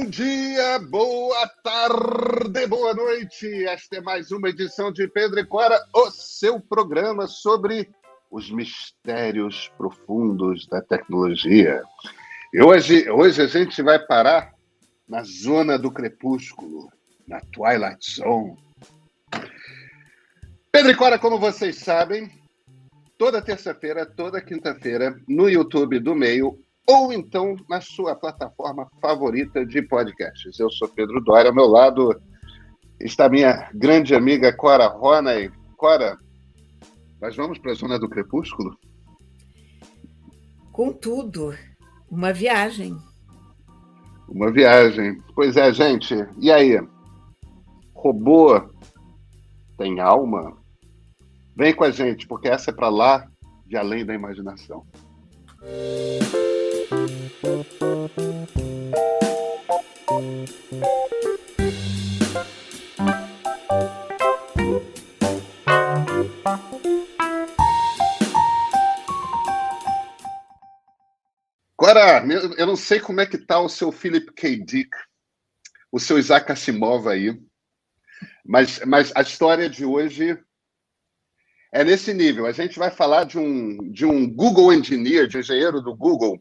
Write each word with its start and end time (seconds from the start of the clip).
Bom 0.00 0.06
dia, 0.06 0.78
boa 0.78 1.46
tarde, 1.62 2.66
boa 2.66 2.94
noite. 2.94 3.66
Esta 3.66 3.98
é 3.98 4.00
mais 4.00 4.32
uma 4.32 4.48
edição 4.48 4.90
de 4.90 5.06
Pedro 5.06 5.38
e 5.38 5.44
Cora, 5.44 5.78
o 5.94 6.10
seu 6.10 6.58
programa 6.58 7.26
sobre 7.26 7.86
os 8.30 8.50
mistérios 8.50 9.70
profundos 9.76 10.66
da 10.66 10.80
tecnologia. 10.80 11.82
E 12.50 12.62
hoje, 12.62 13.10
hoje 13.10 13.42
a 13.42 13.46
gente 13.46 13.82
vai 13.82 13.98
parar 13.98 14.54
na 15.06 15.22
zona 15.22 15.78
do 15.78 15.92
crepúsculo, 15.92 16.90
na 17.28 17.38
Twilight 17.52 18.10
Zone. 18.10 18.56
Pedro 20.72 20.92
e 20.92 20.96
Cora, 20.96 21.18
como 21.18 21.38
vocês 21.38 21.76
sabem, 21.76 22.30
toda 23.18 23.42
terça-feira, 23.42 24.06
toda 24.06 24.40
quinta-feira, 24.40 25.20
no 25.28 25.46
YouTube 25.46 25.98
do 25.98 26.14
Meio, 26.14 26.58
ou 26.90 27.12
então 27.12 27.54
na 27.68 27.80
sua 27.80 28.16
plataforma 28.16 28.90
favorita 29.00 29.64
de 29.64 29.80
podcasts. 29.80 30.58
Eu 30.58 30.68
sou 30.70 30.88
Pedro 30.88 31.20
Dória, 31.20 31.50
ao 31.50 31.54
meu 31.54 31.66
lado 31.66 32.20
está 33.00 33.28
minha 33.28 33.70
grande 33.72 34.14
amiga 34.14 34.52
Cora 34.52 34.88
Ronay. 34.88 35.50
Cora, 35.76 36.18
nós 37.20 37.36
vamos 37.36 37.58
para 37.58 37.70
a 37.70 37.74
Zona 37.74 37.98
do 37.98 38.08
Crepúsculo? 38.08 38.76
Com 40.72 40.92
tudo, 40.92 41.54
uma 42.10 42.32
viagem. 42.32 42.96
Uma 44.28 44.50
viagem. 44.50 45.22
Pois 45.34 45.56
é, 45.56 45.72
gente. 45.72 46.14
E 46.40 46.50
aí? 46.50 46.76
Robô 47.94 48.60
tem 49.78 50.00
alma? 50.00 50.56
Vem 51.56 51.74
com 51.74 51.84
a 51.84 51.90
gente, 51.90 52.26
porque 52.26 52.48
essa 52.48 52.70
é 52.70 52.74
para 52.74 52.88
lá 52.88 53.26
de 53.66 53.76
além 53.76 54.04
da 54.04 54.14
imaginação. 54.14 54.84
Agora, 71.90 72.24
eu 72.56 72.66
não 72.68 72.76
sei 72.76 73.00
como 73.00 73.20
é 73.20 73.26
que 73.26 73.36
tá 73.36 73.58
o 73.58 73.68
seu 73.68 73.90
Philip 73.90 74.32
K. 74.34 74.64
Dick, 74.64 74.90
o 75.90 75.98
seu 75.98 76.20
Isaac 76.20 76.52
Asimov 76.52 77.08
aí, 77.08 77.36
mas, 78.46 78.80
mas 78.86 79.10
a 79.12 79.22
história 79.22 79.68
de 79.68 79.84
hoje 79.84 80.38
é 81.74 81.82
nesse 81.82 82.14
nível. 82.14 82.46
A 82.46 82.52
gente 82.52 82.78
vai 82.78 82.92
falar 82.92 83.24
de 83.24 83.40
um, 83.40 83.90
de 83.90 84.06
um 84.06 84.32
Google 84.32 84.72
Engineer, 84.72 85.26
de 85.26 85.38
engenheiro 85.38 85.80
do 85.80 85.92
Google, 85.92 86.40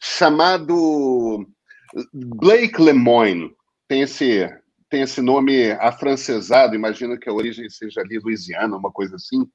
chamado 0.00 1.46
Blake 2.14 2.80
Lemoine. 2.80 3.54
Tem 3.86 4.00
esse, 4.00 4.48
tem 4.88 5.02
esse 5.02 5.20
nome 5.20 5.72
afrancesado, 5.72 6.74
imagino 6.74 7.18
que 7.18 7.28
a 7.28 7.34
origem 7.34 7.68
seja 7.68 8.00
ali 8.00 8.18
Louisiana, 8.18 8.78
uma 8.78 8.90
coisa 8.90 9.16
assim. 9.16 9.46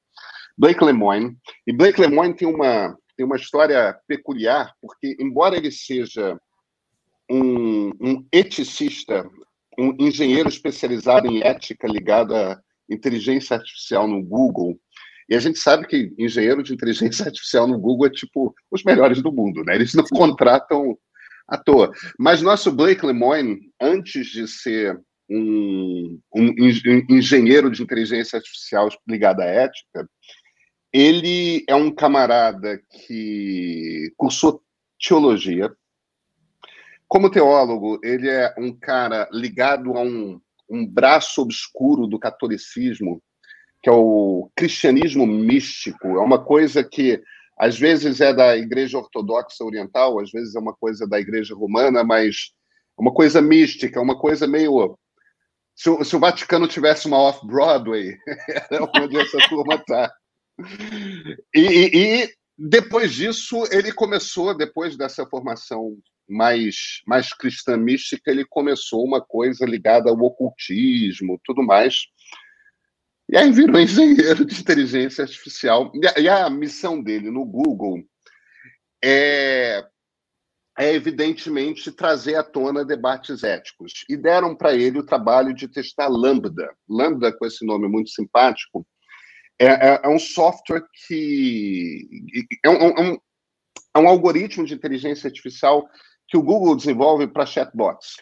Blake 0.56 0.84
Lemoine. 0.84 1.36
E 1.66 1.74
Blake 1.74 2.00
Lemoine 2.00 2.36
tem 2.36 2.48
uma, 2.48 2.96
tem 3.16 3.26
uma 3.26 3.36
história 3.36 3.98
peculiar, 4.08 4.74
porque, 4.82 5.16
embora 5.20 5.58
ele 5.58 5.72
seja 5.72 6.40
um, 7.30 7.90
um 8.00 8.28
eticista, 8.32 9.30
um 9.78 9.96
engenheiro 10.00 10.50
especializado 10.50 11.28
em 11.28 11.42
ética 11.42 11.88
ligado 11.88 12.36
à 12.36 12.60
inteligência 12.90 13.56
artificial 13.56 14.08
no 14.08 14.24
Google, 14.24 14.80
e 15.28 15.36
a 15.36 15.40
gente 15.40 15.58
sabe 15.58 15.88
que 15.88 16.14
engenheiro 16.18 16.62
de 16.62 16.74
inteligência 16.74 17.26
artificial 17.28 17.68
no 17.68 17.80
Google 17.80 18.08
é 18.08 18.12
tipo 18.12 18.54
os 18.72 18.84
melhores 18.84 19.22
do 19.22 19.32
mundo, 19.32 19.64
né? 19.64 19.76
Eles 19.76 19.94
não 19.94 20.04
contratam 20.04 20.98
à 21.48 21.58
toa. 21.58 21.92
Mas 22.20 22.42
nosso 22.42 22.72
Blake 22.72 23.06
Lemoine, 23.06 23.72
antes 23.82 24.28
de 24.28 24.48
ser 24.48 25.00
um, 25.30 26.20
um 26.34 26.54
engenheiro 27.10 27.72
de 27.72 27.82
inteligência 27.82 28.38
artificial 28.38 28.90
ligado 29.08 29.42
à 29.42 29.46
ética, 29.46 30.08
ele 30.98 31.66
é 31.68 31.76
um 31.76 31.92
camarada 31.92 32.82
que 32.90 34.14
cursou 34.16 34.64
teologia. 34.98 35.70
Como 37.06 37.30
teólogo, 37.30 38.00
ele 38.02 38.30
é 38.30 38.56
um 38.58 38.72
cara 38.72 39.28
ligado 39.30 39.98
a 39.98 40.02
um, 40.02 40.40
um 40.70 40.88
braço 40.88 41.42
obscuro 41.42 42.08
do 42.08 42.18
catolicismo 42.18 43.22
que 43.84 43.90
é 43.90 43.94
o 43.94 44.50
cristianismo 44.56 45.28
místico. 45.28 46.08
É 46.08 46.22
uma 46.22 46.42
coisa 46.42 46.82
que 46.82 47.22
às 47.58 47.78
vezes 47.78 48.22
é 48.22 48.34
da 48.34 48.56
Igreja 48.56 48.98
Ortodoxa 48.98 49.66
Oriental, 49.66 50.18
às 50.22 50.32
vezes 50.32 50.56
é 50.56 50.60
uma 50.60 50.74
coisa 50.74 51.06
da 51.06 51.20
Igreja 51.20 51.54
Romana, 51.54 52.06
mas 52.06 52.54
é 52.98 53.02
uma 53.02 53.14
coisa 53.14 53.42
mística, 53.42 54.00
é 54.00 54.02
uma 54.02 54.18
coisa 54.18 54.48
meio. 54.48 54.98
Se 55.76 55.90
o, 55.90 56.06
se 56.06 56.16
o 56.16 56.20
Vaticano 56.22 56.70
tivesse 56.70 57.06
uma 57.06 57.20
off-Broadway, 57.20 58.18
era 58.72 58.90
onde 58.96 59.18
essa 59.20 59.38
turma 59.50 59.76
está. 59.76 60.10
E, 61.54 61.60
e, 61.60 62.24
e, 62.24 62.34
depois 62.58 63.14
disso, 63.14 63.64
ele 63.72 63.92
começou, 63.92 64.56
depois 64.56 64.96
dessa 64.96 65.26
formação 65.26 65.98
mais, 66.28 67.02
mais 67.06 67.34
cristã 67.34 67.78
mística, 67.78 68.32
ele 68.32 68.46
começou 68.46 69.04
uma 69.04 69.22
coisa 69.22 69.66
ligada 69.66 70.10
ao 70.10 70.20
ocultismo, 70.20 71.40
tudo 71.44 71.62
mais. 71.62 72.06
E 73.30 73.38
aí 73.38 73.52
virou 73.52 73.80
engenheiro 73.82 74.46
de 74.46 74.60
inteligência 74.60 75.24
artificial. 75.24 75.92
E 75.94 76.08
a, 76.08 76.20
e 76.20 76.30
a 76.30 76.50
missão 76.50 77.02
dele 77.02 77.30
no 77.30 77.46
Google 77.46 78.04
é, 79.04 79.86
é, 80.78 80.94
evidentemente, 80.94 81.92
trazer 81.92 82.36
à 82.36 82.44
tona 82.44 82.84
debates 82.84 83.44
éticos. 83.44 84.04
E 84.10 84.18
deram 84.18 84.56
para 84.56 84.74
ele 84.74 85.00
o 85.00 85.06
trabalho 85.06 85.54
de 85.54 85.68
testar 85.68 86.08
Lambda. 86.08 86.74
Lambda, 86.90 87.32
com 87.32 87.46
esse 87.46 87.66
nome 87.66 87.88
muito 87.88 88.10
simpático, 88.10 88.86
é, 89.60 89.66
é, 89.68 90.02
é 90.04 90.10
um 90.10 90.20
software 90.20 90.84
que. 91.08 92.08
É 92.64 92.70
um, 92.70 92.76
é 92.76 93.02
um, 93.02 93.18
é 93.96 94.00
um 94.00 94.08
algoritmo 94.08 94.66
de 94.66 94.74
inteligência 94.74 95.28
artificial 95.28 95.88
que 96.28 96.38
o 96.38 96.44
Google 96.44 96.76
desenvolve 96.76 97.28
para 97.28 97.46
chatbots. 97.46 98.18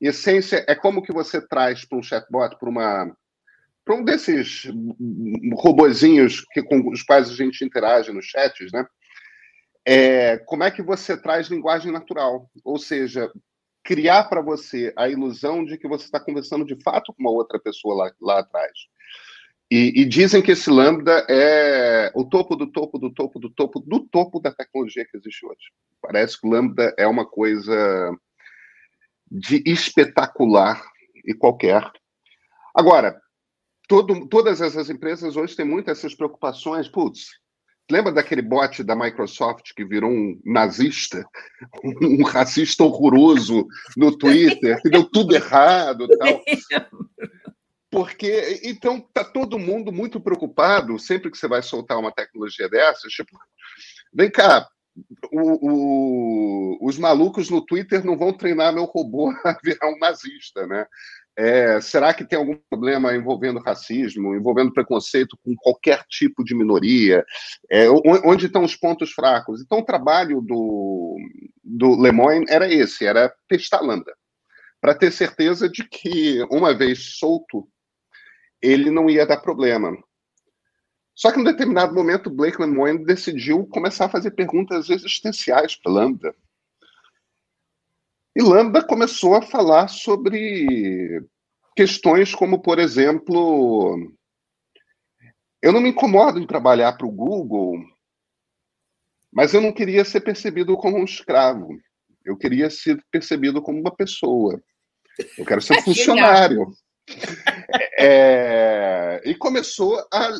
Essência, 0.00 0.64
é 0.68 0.74
como 0.74 1.02
que 1.02 1.12
você 1.12 1.40
traz 1.46 1.84
para 1.84 1.98
um 1.98 2.02
chatbot, 2.02 2.56
para 2.58 2.68
uma 2.68 3.16
para 3.84 3.94
um 3.96 4.04
desses 4.04 4.70
robozinhos 5.54 6.44
que, 6.52 6.62
com 6.62 6.90
os 6.90 7.02
quais 7.02 7.28
a 7.28 7.34
gente 7.34 7.64
interage 7.64 8.12
nos 8.12 8.26
chats, 8.26 8.70
né? 8.72 8.86
É, 9.84 10.38
como 10.38 10.62
é 10.62 10.70
que 10.70 10.82
você 10.82 11.20
traz 11.20 11.48
linguagem 11.48 11.90
natural? 11.90 12.48
Ou 12.62 12.78
seja, 12.78 13.32
criar 13.82 14.24
para 14.24 14.42
você 14.42 14.92
a 14.96 15.08
ilusão 15.08 15.64
de 15.64 15.76
que 15.76 15.88
você 15.88 16.04
está 16.04 16.20
conversando 16.20 16.64
de 16.64 16.80
fato 16.82 17.12
com 17.12 17.22
uma 17.22 17.30
outra 17.32 17.58
pessoa 17.58 18.04
lá, 18.04 18.12
lá 18.20 18.38
atrás. 18.40 18.70
E, 19.70 20.02
e, 20.02 20.04
dizem 20.04 20.42
que 20.42 20.50
esse 20.50 20.68
lambda 20.68 21.24
é 21.28 22.10
o 22.12 22.24
topo 22.24 22.56
do 22.56 22.66
topo 22.66 22.98
do 22.98 23.08
topo 23.08 23.38
do 23.38 23.48
topo 23.50 23.78
do 23.78 24.00
topo 24.00 24.40
da 24.40 24.52
tecnologia 24.52 25.06
que 25.08 25.16
existe 25.16 25.46
hoje. 25.46 25.70
Parece 26.02 26.40
que 26.40 26.46
o 26.46 26.50
lambda 26.50 26.92
é 26.98 27.06
uma 27.06 27.24
coisa 27.24 28.12
de 29.30 29.62
espetacular 29.64 30.82
e 31.24 31.32
qualquer. 31.32 31.88
Agora, 32.74 33.20
todo, 33.86 34.26
todas 34.28 34.60
essas 34.60 34.90
empresas 34.90 35.36
hoje 35.36 35.54
têm 35.54 35.64
muitas 35.64 35.98
essas 35.98 36.16
preocupações. 36.16 36.88
Putz, 36.88 37.28
lembra 37.88 38.10
daquele 38.10 38.42
bot 38.42 38.82
da 38.82 38.96
Microsoft 38.96 39.72
que 39.76 39.84
virou 39.84 40.10
um 40.10 40.40
nazista, 40.44 41.24
um 42.02 42.24
racista 42.24 42.82
horroroso 42.82 43.68
no 43.96 44.18
Twitter, 44.18 44.82
que 44.82 44.90
deu 44.90 45.04
tudo 45.04 45.32
errado 45.32 46.08
tal? 46.08 46.42
Porque, 47.90 48.60
então, 48.62 49.00
tá 49.12 49.24
todo 49.24 49.58
mundo 49.58 49.90
muito 49.90 50.20
preocupado, 50.20 50.98
sempre 50.98 51.30
que 51.30 51.36
você 51.36 51.48
vai 51.48 51.62
soltar 51.62 51.98
uma 51.98 52.12
tecnologia 52.12 52.68
dessas, 52.68 53.12
tipo, 53.12 53.36
vem 54.12 54.30
cá, 54.30 54.68
o, 55.32 55.68
o, 55.70 56.88
os 56.88 56.98
malucos 56.98 57.50
no 57.50 57.64
Twitter 57.64 58.04
não 58.04 58.16
vão 58.16 58.32
treinar 58.32 58.72
meu 58.72 58.84
robô 58.84 59.30
a 59.44 59.58
virar 59.62 59.88
um 59.88 59.98
nazista, 59.98 60.66
né? 60.66 60.86
É, 61.38 61.80
será 61.80 62.12
que 62.12 62.24
tem 62.24 62.38
algum 62.38 62.58
problema 62.68 63.14
envolvendo 63.14 63.60
racismo, 63.60 64.34
envolvendo 64.34 64.74
preconceito 64.74 65.38
com 65.42 65.54
qualquer 65.56 66.04
tipo 66.08 66.44
de 66.44 66.54
minoria? 66.54 67.24
É, 67.70 67.88
onde 67.88 68.46
estão 68.46 68.62
os 68.62 68.76
pontos 68.76 69.12
fracos? 69.12 69.62
Então, 69.62 69.78
o 69.78 69.84
trabalho 69.84 70.42
do, 70.42 71.16
do 71.64 71.98
Lemoyne 71.98 72.44
era 72.48 72.70
esse, 72.70 73.06
era 73.06 73.32
testar 73.48 73.80
Lambda, 73.80 74.12
para 74.80 74.94
ter 74.94 75.10
certeza 75.12 75.68
de 75.68 75.88
que, 75.88 76.42
uma 76.50 76.74
vez 76.74 77.16
solto, 77.18 77.66
ele 78.62 78.90
não 78.90 79.08
ia 79.08 79.26
dar 79.26 79.38
problema. 79.38 79.96
Só 81.14 81.30
que, 81.30 81.40
em 81.40 81.44
determinado 81.44 81.94
momento, 81.94 82.30
Blake 82.30 82.60
Lemoyne 82.60 83.04
decidiu 83.04 83.66
começar 83.66 84.06
a 84.06 84.10
fazer 84.10 84.30
perguntas 84.30 84.88
existenciais 84.88 85.76
para 85.76 85.92
Lambda. 85.92 86.34
E 88.34 88.42
Lambda 88.42 88.82
começou 88.82 89.34
a 89.34 89.42
falar 89.42 89.88
sobre 89.88 91.22
questões 91.76 92.34
como, 92.34 92.62
por 92.62 92.78
exemplo, 92.78 93.98
eu 95.62 95.72
não 95.72 95.80
me 95.80 95.90
incomodo 95.90 96.38
em 96.38 96.46
trabalhar 96.46 96.92
para 96.94 97.06
o 97.06 97.12
Google, 97.12 97.84
mas 99.32 99.52
eu 99.52 99.60
não 99.60 99.72
queria 99.72 100.04
ser 100.04 100.20
percebido 100.20 100.76
como 100.76 100.98
um 100.98 101.04
escravo. 101.04 101.68
Eu 102.24 102.36
queria 102.36 102.70
ser 102.70 103.02
percebido 103.10 103.60
como 103.60 103.78
uma 103.78 103.94
pessoa. 103.94 104.62
Eu 105.36 105.44
quero 105.44 105.60
ser 105.60 105.80
funcionário. 105.84 106.72
É, 107.98 109.20
e 109.24 109.34
começou 109.34 109.98
a 110.12 110.30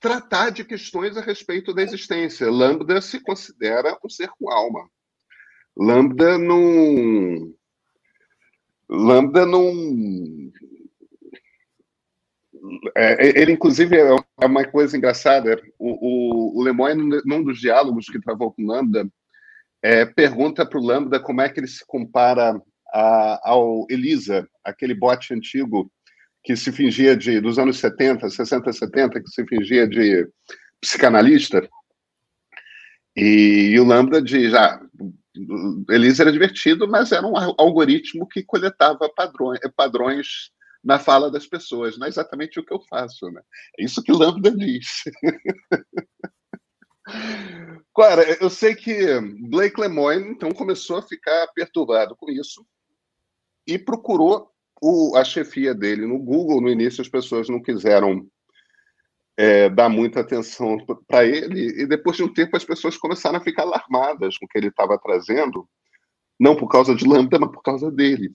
tratar 0.00 0.50
de 0.50 0.64
questões 0.64 1.16
a 1.16 1.20
respeito 1.20 1.74
da 1.74 1.82
existência. 1.82 2.50
Lambda 2.50 3.00
se 3.00 3.20
considera 3.20 3.98
um 4.04 4.08
ser 4.08 4.30
com 4.38 4.50
alma. 4.50 4.88
Lambda 5.76 6.38
não. 6.38 7.52
Lambda 8.88 9.44
não. 9.44 9.72
É, 12.96 13.40
ele, 13.40 13.52
inclusive, 13.52 13.96
é 13.96 14.44
uma 14.44 14.64
coisa 14.64 14.96
engraçada. 14.96 15.60
O, 15.78 16.56
o, 16.56 16.58
o 16.58 16.62
Lemoyne, 16.62 17.20
num 17.24 17.42
dos 17.42 17.60
diálogos 17.60 18.06
que 18.06 18.20
travou 18.20 18.52
com 18.52 18.66
Lambda, 18.66 19.08
é, 19.82 20.04
pergunta 20.04 20.66
para 20.66 20.78
o 20.78 20.84
Lambda 20.84 21.20
como 21.20 21.40
é 21.40 21.48
que 21.48 21.60
ele 21.60 21.68
se 21.68 21.84
compara 21.86 22.60
a, 22.92 23.50
ao 23.50 23.86
Elisa, 23.90 24.48
aquele 24.64 24.94
bot 24.94 25.32
antigo 25.32 25.90
que 26.42 26.56
se 26.56 26.72
fingia 26.72 27.16
de 27.16 27.40
dos 27.40 27.58
anos 27.58 27.78
70, 27.78 28.28
60, 28.28 28.72
70, 28.72 29.22
que 29.22 29.28
se 29.28 29.46
fingia 29.46 29.86
de 29.86 30.28
psicanalista. 30.80 31.68
E, 33.16 33.72
e 33.74 33.80
o 33.80 33.84
Lambda 33.84 34.22
diz, 34.22 34.54
ah, 34.54 34.80
Elisa 35.90 36.22
era 36.22 36.32
divertido, 36.32 36.88
mas 36.88 37.12
era 37.12 37.26
um 37.26 37.36
algoritmo 37.36 38.26
que 38.26 38.42
coletava 38.42 39.10
padrões, 39.14 39.60
padrões 39.76 40.50
na 40.82 40.98
fala 40.98 41.30
das 41.30 41.46
pessoas. 41.46 41.98
Não 41.98 42.06
é 42.06 42.08
exatamente 42.08 42.58
o 42.58 42.64
que 42.64 42.72
eu 42.72 42.80
faço, 42.80 43.30
né? 43.30 43.42
É 43.78 43.84
isso 43.84 44.02
que 44.02 44.12
Lambda 44.12 44.50
diz. 44.50 44.86
Cara, 47.96 48.22
eu 48.40 48.48
sei 48.48 48.74
que 48.74 49.20
Blake 49.48 49.80
Lemoine, 49.80 50.30
então, 50.30 50.50
começou 50.52 50.98
a 50.98 51.02
ficar 51.02 51.48
perturbado 51.48 52.14
com 52.16 52.30
isso 52.30 52.64
e 53.68 53.78
procurou 53.78 54.50
o, 54.80 55.14
a 55.14 55.22
chefia 55.22 55.74
dele 55.74 56.06
no 56.06 56.18
Google. 56.18 56.62
No 56.62 56.70
início, 56.70 57.02
as 57.02 57.08
pessoas 57.08 57.48
não 57.48 57.62
quiseram 57.62 58.26
é, 59.36 59.68
dar 59.68 59.90
muita 59.90 60.20
atenção 60.20 60.78
para 61.06 61.24
ele, 61.24 61.82
e 61.82 61.86
depois 61.86 62.16
de 62.16 62.24
um 62.24 62.32
tempo, 62.32 62.56
as 62.56 62.64
pessoas 62.64 62.96
começaram 62.96 63.36
a 63.36 63.42
ficar 63.42 63.62
alarmadas 63.62 64.38
com 64.38 64.46
o 64.46 64.48
que 64.48 64.58
ele 64.58 64.68
estava 64.68 64.98
trazendo, 64.98 65.68
não 66.40 66.56
por 66.56 66.68
causa 66.68 66.94
de 66.94 67.06
Lambda, 67.06 67.38
mas 67.38 67.50
por 67.50 67.62
causa 67.62 67.90
dele. 67.90 68.34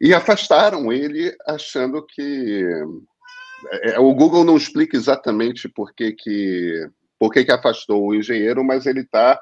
E 0.00 0.14
afastaram 0.14 0.92
ele, 0.92 1.34
achando 1.46 2.04
que. 2.06 2.64
É, 3.82 3.98
o 3.98 4.14
Google 4.14 4.44
não 4.44 4.56
explica 4.56 4.96
exatamente 4.96 5.68
por 5.68 5.92
que, 5.94 6.12
que, 6.12 6.88
por 7.18 7.32
que, 7.32 7.44
que 7.44 7.52
afastou 7.52 8.06
o 8.06 8.14
engenheiro, 8.14 8.62
mas 8.62 8.86
ele 8.86 9.00
está 9.00 9.40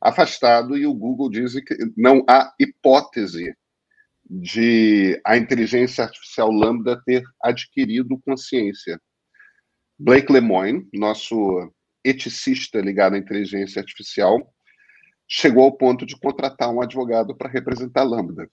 afastado 0.00 0.76
e 0.76 0.86
o 0.86 0.94
Google 0.94 1.30
diz 1.30 1.58
que 1.60 1.74
não 1.96 2.22
há 2.28 2.54
hipótese 2.60 3.56
de 4.28 5.20
a 5.24 5.36
inteligência 5.36 6.04
artificial 6.04 6.50
lambda 6.50 7.00
ter 7.04 7.22
adquirido 7.42 8.20
consciência. 8.24 9.00
Blake 9.98 10.32
Lemoine, 10.32 10.88
nosso 10.92 11.72
eticista 12.04 12.80
ligado 12.80 13.14
à 13.14 13.18
inteligência 13.18 13.80
artificial, 13.80 14.52
chegou 15.28 15.64
ao 15.64 15.76
ponto 15.76 16.04
de 16.04 16.18
contratar 16.18 16.70
um 16.70 16.80
advogado 16.80 17.36
para 17.36 17.50
representar 17.50 18.04
Lambda. 18.04 18.48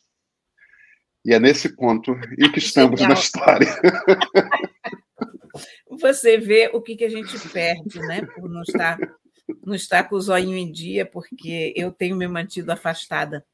E 1.26 1.34
é 1.34 1.40
nesse 1.40 1.76
ponto 1.76 2.12
em 2.38 2.52
que 2.52 2.60
estamos 2.60 3.00
Legal. 3.00 3.16
na 3.16 3.22
história. 3.22 3.68
Você 6.02 6.38
vê 6.38 6.70
o 6.74 6.82
que, 6.82 6.96
que 6.96 7.06
a 7.06 7.10
gente 7.10 7.38
perde, 7.50 8.00
né? 8.00 8.26
Por 8.26 8.50
não 8.50 8.64
estar, 8.64 8.98
não 9.64 9.76
estar 9.76 10.10
com 10.10 10.16
o 10.16 10.22
zoinho 10.22 10.58
em 10.58 10.72
dia, 10.72 11.06
porque 11.06 11.74
eu 11.78 11.92
tenho 11.92 12.16
me 12.16 12.28
mantido 12.28 12.72
afastada 12.72 13.46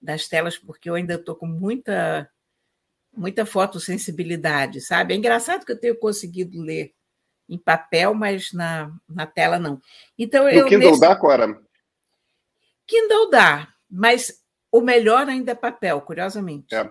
das 0.00 0.28
telas, 0.28 0.56
porque 0.56 0.88
eu 0.88 0.94
ainda 0.94 1.14
estou 1.14 1.34
com 1.34 1.46
muita, 1.46 2.30
muita 3.12 3.44
fotossensibilidade, 3.44 4.80
sabe? 4.80 5.14
É 5.14 5.16
engraçado 5.16 5.64
que 5.64 5.72
eu 5.72 5.80
tenho 5.80 5.98
conseguido 5.98 6.60
ler 6.60 6.94
em 7.48 7.58
papel, 7.58 8.14
mas 8.14 8.52
na, 8.52 8.92
na 9.08 9.26
tela 9.26 9.58
não. 9.58 9.80
Então, 10.18 10.44
o 10.44 10.48
eu, 10.48 10.66
Kindle 10.66 10.90
nesse... 10.90 11.00
dá, 11.00 11.16
Cora? 11.16 11.60
Kindle 12.86 13.30
dá, 13.30 13.72
mas 13.90 14.42
o 14.70 14.80
melhor 14.80 15.28
ainda 15.28 15.52
é 15.52 15.54
papel, 15.54 16.00
curiosamente. 16.02 16.74
É. 16.74 16.90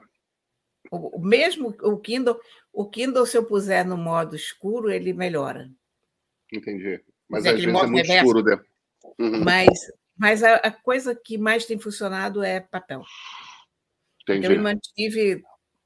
O, 0.91 1.17
o, 1.17 1.21
mesmo 1.21 1.75
o 1.81 1.97
Kindle, 1.97 2.39
o 2.73 2.89
Kindle, 2.89 3.25
se 3.25 3.37
eu 3.37 3.45
puser 3.45 3.85
no 3.85 3.97
modo 3.97 4.35
escuro, 4.35 4.89
ele 4.89 5.13
melhora. 5.13 5.69
Entendi. 6.51 7.03
Mas 7.29 7.45
às 7.45 7.53
vezes 7.53 7.67
é 7.67 7.71
muito 7.71 7.95
reverso. 7.95 8.25
escuro. 8.25 8.43
Né? 8.43 8.63
Uhum. 9.19 9.43
Mas 9.43 9.67
mas 10.17 10.43
a, 10.43 10.55
a, 10.55 10.71
coisa 10.71 11.15
que 11.15 11.37
mais 11.37 11.65
tem 11.65 11.79
funcionado 11.79 12.43
é 12.43 12.59
papel. 12.59 13.03
Entendi. 14.23 14.45
Eu 14.45 14.51
me 14.51 14.57
mantive 14.57 15.43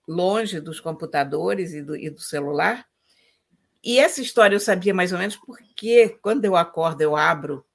longe 0.08 0.60
dos 0.60 0.80
computadores 0.80 1.74
e 1.74 1.82
do, 1.82 1.96
e 1.96 2.10
do 2.10 2.22
celular. 2.22 2.86
E 3.84 4.00
essa 4.00 4.22
história 4.22 4.56
eu 4.56 4.60
sabia 4.60 4.94
mais 4.94 5.12
ou 5.12 5.20
menos 5.20 5.36
porque 5.36 6.18
quando 6.22 6.46
eu 6.46 6.56
acordo, 6.56 7.02
eu 7.02 7.16
abro 7.16 7.66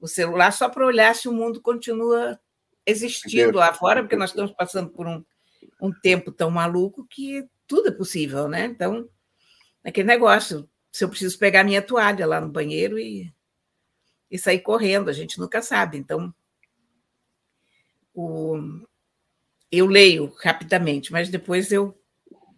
o 0.00 0.08
celular 0.08 0.52
só 0.52 0.68
para 0.68 0.86
olhar 0.86 1.14
se 1.14 1.28
o 1.28 1.32
mundo 1.32 1.60
continua 1.60 2.38
existindo 2.86 3.56
lá 3.58 3.72
fora, 3.72 4.02
porque 4.02 4.16
nós 4.16 4.30
estamos 4.30 4.52
passando 4.52 4.90
por 4.90 5.06
um, 5.06 5.24
um 5.80 5.92
tempo 5.92 6.30
tão 6.30 6.50
maluco 6.50 7.06
que 7.08 7.48
tudo 7.66 7.88
é 7.88 7.92
possível, 7.92 8.46
né? 8.48 8.66
Então, 8.66 9.08
aquele 9.82 10.06
negócio, 10.06 10.68
se 10.92 11.04
eu 11.04 11.08
preciso 11.08 11.38
pegar 11.38 11.64
minha 11.64 11.80
toalha 11.80 12.26
lá 12.26 12.40
no 12.40 12.50
banheiro 12.50 12.98
e 12.98 13.33
e 14.30 14.38
sair 14.38 14.60
correndo, 14.60 15.08
a 15.08 15.12
gente 15.12 15.38
nunca 15.38 15.62
sabe. 15.62 15.98
Então, 15.98 16.34
o, 18.14 18.58
eu 19.70 19.86
leio 19.86 20.34
rapidamente, 20.42 21.12
mas 21.12 21.28
depois 21.28 21.70
eu 21.72 21.98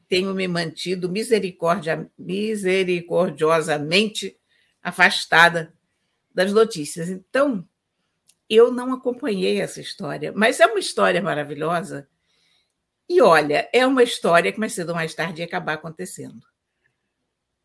tenho 0.09 0.35
me 0.35 0.47
mantido 0.47 1.09
misericordia, 1.09 2.09
misericordiosamente 2.19 4.39
afastada 4.83 5.73
das 6.33 6.53
notícias. 6.53 7.09
Então, 7.09 7.67
eu 8.49 8.71
não 8.71 8.93
acompanhei 8.93 9.61
essa 9.61 9.81
história, 9.81 10.33
mas 10.35 10.61
é 10.61 10.67
uma 10.67 10.79
história 10.79 11.21
maravilhosa. 11.21 12.09
E 13.09 13.21
olha, 13.21 13.69
é 13.73 13.87
uma 13.87 14.03
história 14.03 14.53
que 14.53 14.61
mais 14.61 14.73
cedo 14.73 14.91
ou 14.91 14.95
mais 14.95 15.15
tarde 15.15 15.41
ia 15.41 15.47
acabar 15.47 15.75
acontecendo. 15.75 16.41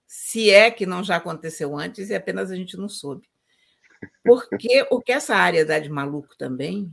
Se 0.07 0.50
é 0.50 0.69
que 0.69 0.86
não 0.86 1.03
já 1.03 1.18
aconteceu 1.18 1.77
antes 1.77 2.09
e 2.09 2.15
apenas 2.15 2.51
a 2.51 2.56
gente 2.56 2.77
não 2.77 2.89
soube. 2.89 3.27
Porque 4.24 4.86
o 4.89 5.01
que 5.01 5.12
essa 5.12 5.36
área 5.36 5.65
dá 5.65 5.80
de 5.80 5.89
maluco 5.89 6.36
também 6.38 6.92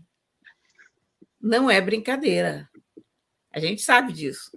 não 1.41 1.71
é 1.71 1.81
brincadeira. 1.81 2.69
A 3.53 3.61
gente 3.61 3.83
sabe 3.83 4.13
disso. 4.13 4.51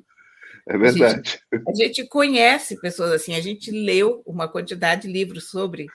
É 0.67 0.77
verdade. 0.77 1.03
A 1.03 1.15
gente, 1.15 1.43
a 1.67 1.73
gente, 1.73 2.07
conhece 2.07 2.79
pessoas 2.79 3.11
assim, 3.11 3.35
a 3.35 3.41
gente 3.41 3.71
leu 3.71 4.21
uma 4.25 4.47
quantidade 4.47 5.03
de 5.03 5.07
livros 5.07 5.49
sobre 5.49 5.87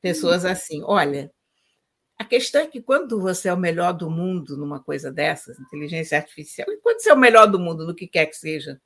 pessoas 0.00 0.44
assim. 0.44 0.82
Olha, 0.84 1.32
a 2.18 2.24
questão 2.24 2.62
é 2.62 2.66
que 2.66 2.82
quando 2.82 3.20
você 3.20 3.48
é 3.48 3.54
o 3.54 3.58
melhor 3.58 3.92
do 3.92 4.10
mundo 4.10 4.56
numa 4.56 4.82
coisa 4.82 5.10
dessas, 5.10 5.58
inteligência 5.58 6.18
artificial, 6.18 6.70
e 6.70 6.76
quando 6.78 7.00
você 7.00 7.10
é 7.10 7.14
o 7.14 7.18
melhor 7.18 7.46
do 7.46 7.58
mundo 7.58 7.86
no 7.86 7.94
que 7.94 8.06
quer 8.06 8.26
que 8.26 8.36
seja, 8.36 8.80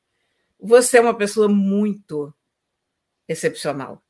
você 0.59 0.99
é 0.99 1.01
uma 1.01 1.17
pessoa 1.17 1.49
muito 1.49 2.33
excepcional 3.29 4.03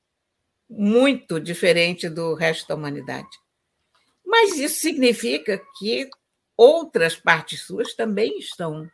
muito 0.74 1.38
diferente 1.38 2.08
do 2.08 2.34
resto 2.34 2.68
da 2.68 2.74
humanidade. 2.74 3.28
Mas 4.24 4.58
isso 4.58 4.80
significa 4.80 5.60
que 5.78 6.08
outras 6.56 7.14
partes 7.14 7.60
suas 7.62 7.94
também 7.94 8.38
estão 8.38 8.90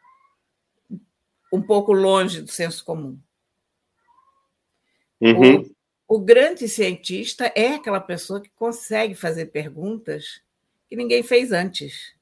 um 1.53 1.63
pouco 1.63 1.93
longe 1.93 2.43
do 2.43 2.51
senso 2.51 2.85
comum. 2.85 3.19
Uhum. 5.21 5.63
O, 6.09 6.17
o 6.17 6.21
grande 6.21 6.69
cientista 6.69 7.53
é 7.55 7.75
aquela 7.75 8.01
pessoa 8.01 8.41
que 8.41 8.51
consegue 8.51 9.15
fazer 9.15 9.47
perguntas 9.47 10.43
que 10.89 10.97
ninguém 10.97 11.23
fez 11.23 11.53
antes. 11.53 12.17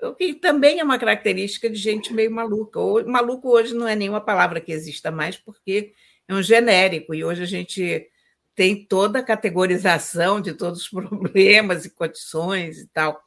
O 0.00 0.14
que 0.14 0.34
também 0.34 0.80
é 0.80 0.84
uma 0.84 0.98
característica 0.98 1.68
de 1.68 1.76
gente 1.76 2.12
meio 2.12 2.30
maluca. 2.30 2.78
O 2.78 3.06
maluco 3.08 3.48
hoje 3.48 3.74
não 3.74 3.88
é 3.88 3.96
nenhuma 3.96 4.20
palavra 4.20 4.60
que 4.60 4.70
exista 4.70 5.10
mais, 5.10 5.36
porque 5.36 5.94
é 6.28 6.34
um 6.34 6.42
genérico, 6.42 7.14
e 7.14 7.24
hoje 7.24 7.42
a 7.42 7.46
gente 7.46 8.10
tem 8.54 8.84
toda 8.84 9.18
a 9.18 9.24
categorização 9.24 10.40
de 10.40 10.54
todos 10.54 10.82
os 10.82 10.88
problemas 10.88 11.84
e 11.84 11.90
condições 11.90 12.78
e 12.78 12.86
tal. 12.88 13.22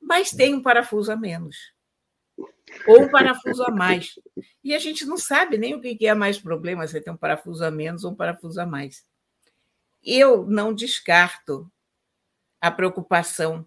Mas 0.00 0.30
tem 0.30 0.54
um 0.54 0.62
parafuso 0.62 1.10
a 1.12 1.16
menos. 1.16 1.74
Ou 2.86 3.02
um 3.02 3.08
parafuso 3.08 3.62
a 3.64 3.70
mais. 3.70 4.18
E 4.62 4.74
a 4.74 4.78
gente 4.78 5.04
não 5.06 5.16
sabe 5.16 5.56
nem 5.56 5.74
o 5.74 5.80
que 5.80 6.06
é 6.06 6.14
mais 6.14 6.38
problema, 6.38 6.86
se 6.86 7.00
tem 7.00 7.12
um 7.12 7.16
parafuso 7.16 7.64
a 7.64 7.70
menos 7.70 8.04
ou 8.04 8.12
um 8.12 8.14
parafuso 8.14 8.60
a 8.60 8.66
mais. 8.66 9.04
Eu 10.02 10.44
não 10.46 10.74
descarto 10.74 11.70
a 12.60 12.70
preocupação 12.70 13.66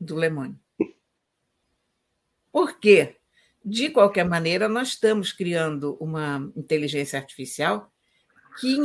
do 0.00 0.16
Lemone. 0.16 0.58
Por 2.50 2.78
quê? 2.78 3.16
De 3.64 3.90
qualquer 3.90 4.24
maneira, 4.24 4.68
nós 4.68 4.88
estamos 4.88 5.32
criando 5.32 5.96
uma 6.00 6.50
inteligência 6.56 7.18
artificial 7.18 7.92
que 8.58 8.80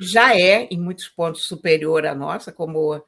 já 0.00 0.36
é, 0.36 0.64
em 0.64 0.78
muitos 0.78 1.08
pontos, 1.08 1.44
superior 1.44 2.06
à 2.06 2.14
nossa, 2.14 2.52
como 2.52 3.02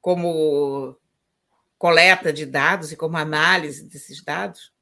como 0.00 0.96
coleta 1.76 2.32
de 2.32 2.46
dados 2.46 2.92
e 2.92 2.96
como 2.96 3.16
análise 3.16 3.84
desses 3.84 4.22
dados. 4.22 4.72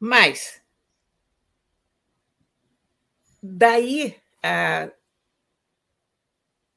Mas, 0.00 0.62
daí 3.42 4.16
a, 4.42 4.90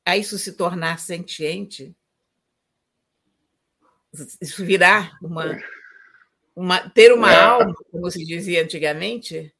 a 0.05 0.17
isso 0.17 0.37
se 0.37 0.53
tornar 0.53 0.99
sentiente, 0.99 1.95
isso 4.41 4.65
virar 4.65 5.17
uma, 5.21 5.57
uma 6.55 6.89
ter 6.89 7.13
uma 7.13 7.31
é. 7.31 7.39
alma, 7.39 7.73
como 7.91 8.09
se 8.09 8.25
dizia 8.25 8.63
antigamente, 8.63 9.53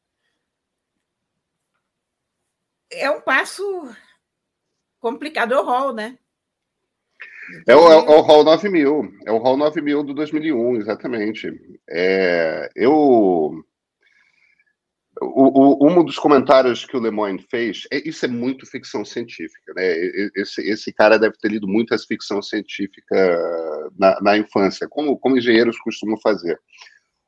é 2.92 3.10
um 3.10 3.22
passo 3.22 3.64
complicado, 5.00 5.54
é 5.54 5.60
o 5.60 5.66
rol, 5.66 5.94
né? 5.94 6.18
É 7.68 7.76
o, 7.76 7.92
é 7.92 7.96
o 7.96 8.22
Hall 8.22 8.44
9000, 8.44 9.14
é 9.26 9.32
o 9.32 9.38
Hall 9.38 9.58
9000 9.58 10.04
do 10.04 10.14
2001, 10.14 10.78
exatamente. 10.78 11.52
É, 11.90 12.70
eu, 12.76 12.94
o, 15.22 15.84
o, 15.84 15.88
um 15.88 16.04
dos 16.04 16.18
comentários 16.18 16.86
que 16.86 16.96
o 16.96 17.00
Lemoyne 17.00 17.46
fez, 17.50 17.88
é, 17.92 18.08
isso 18.08 18.26
é 18.26 18.28
muito 18.28 18.66
ficção 18.66 19.04
científica, 19.04 19.74
né? 19.76 19.84
Esse, 20.36 20.62
esse 20.62 20.94
cara 20.94 21.20
deve 21.20 21.36
ter 21.38 21.50
lido 21.50 21.68
muitas 21.68 22.06
ficção 22.06 22.42
científica 22.42 23.92
na, 23.98 24.20
na 24.22 24.38
infância, 24.38 24.88
como, 24.88 25.18
como 25.18 25.38
engenheiros 25.38 25.78
costumam 25.80 26.18
fazer. 26.22 26.60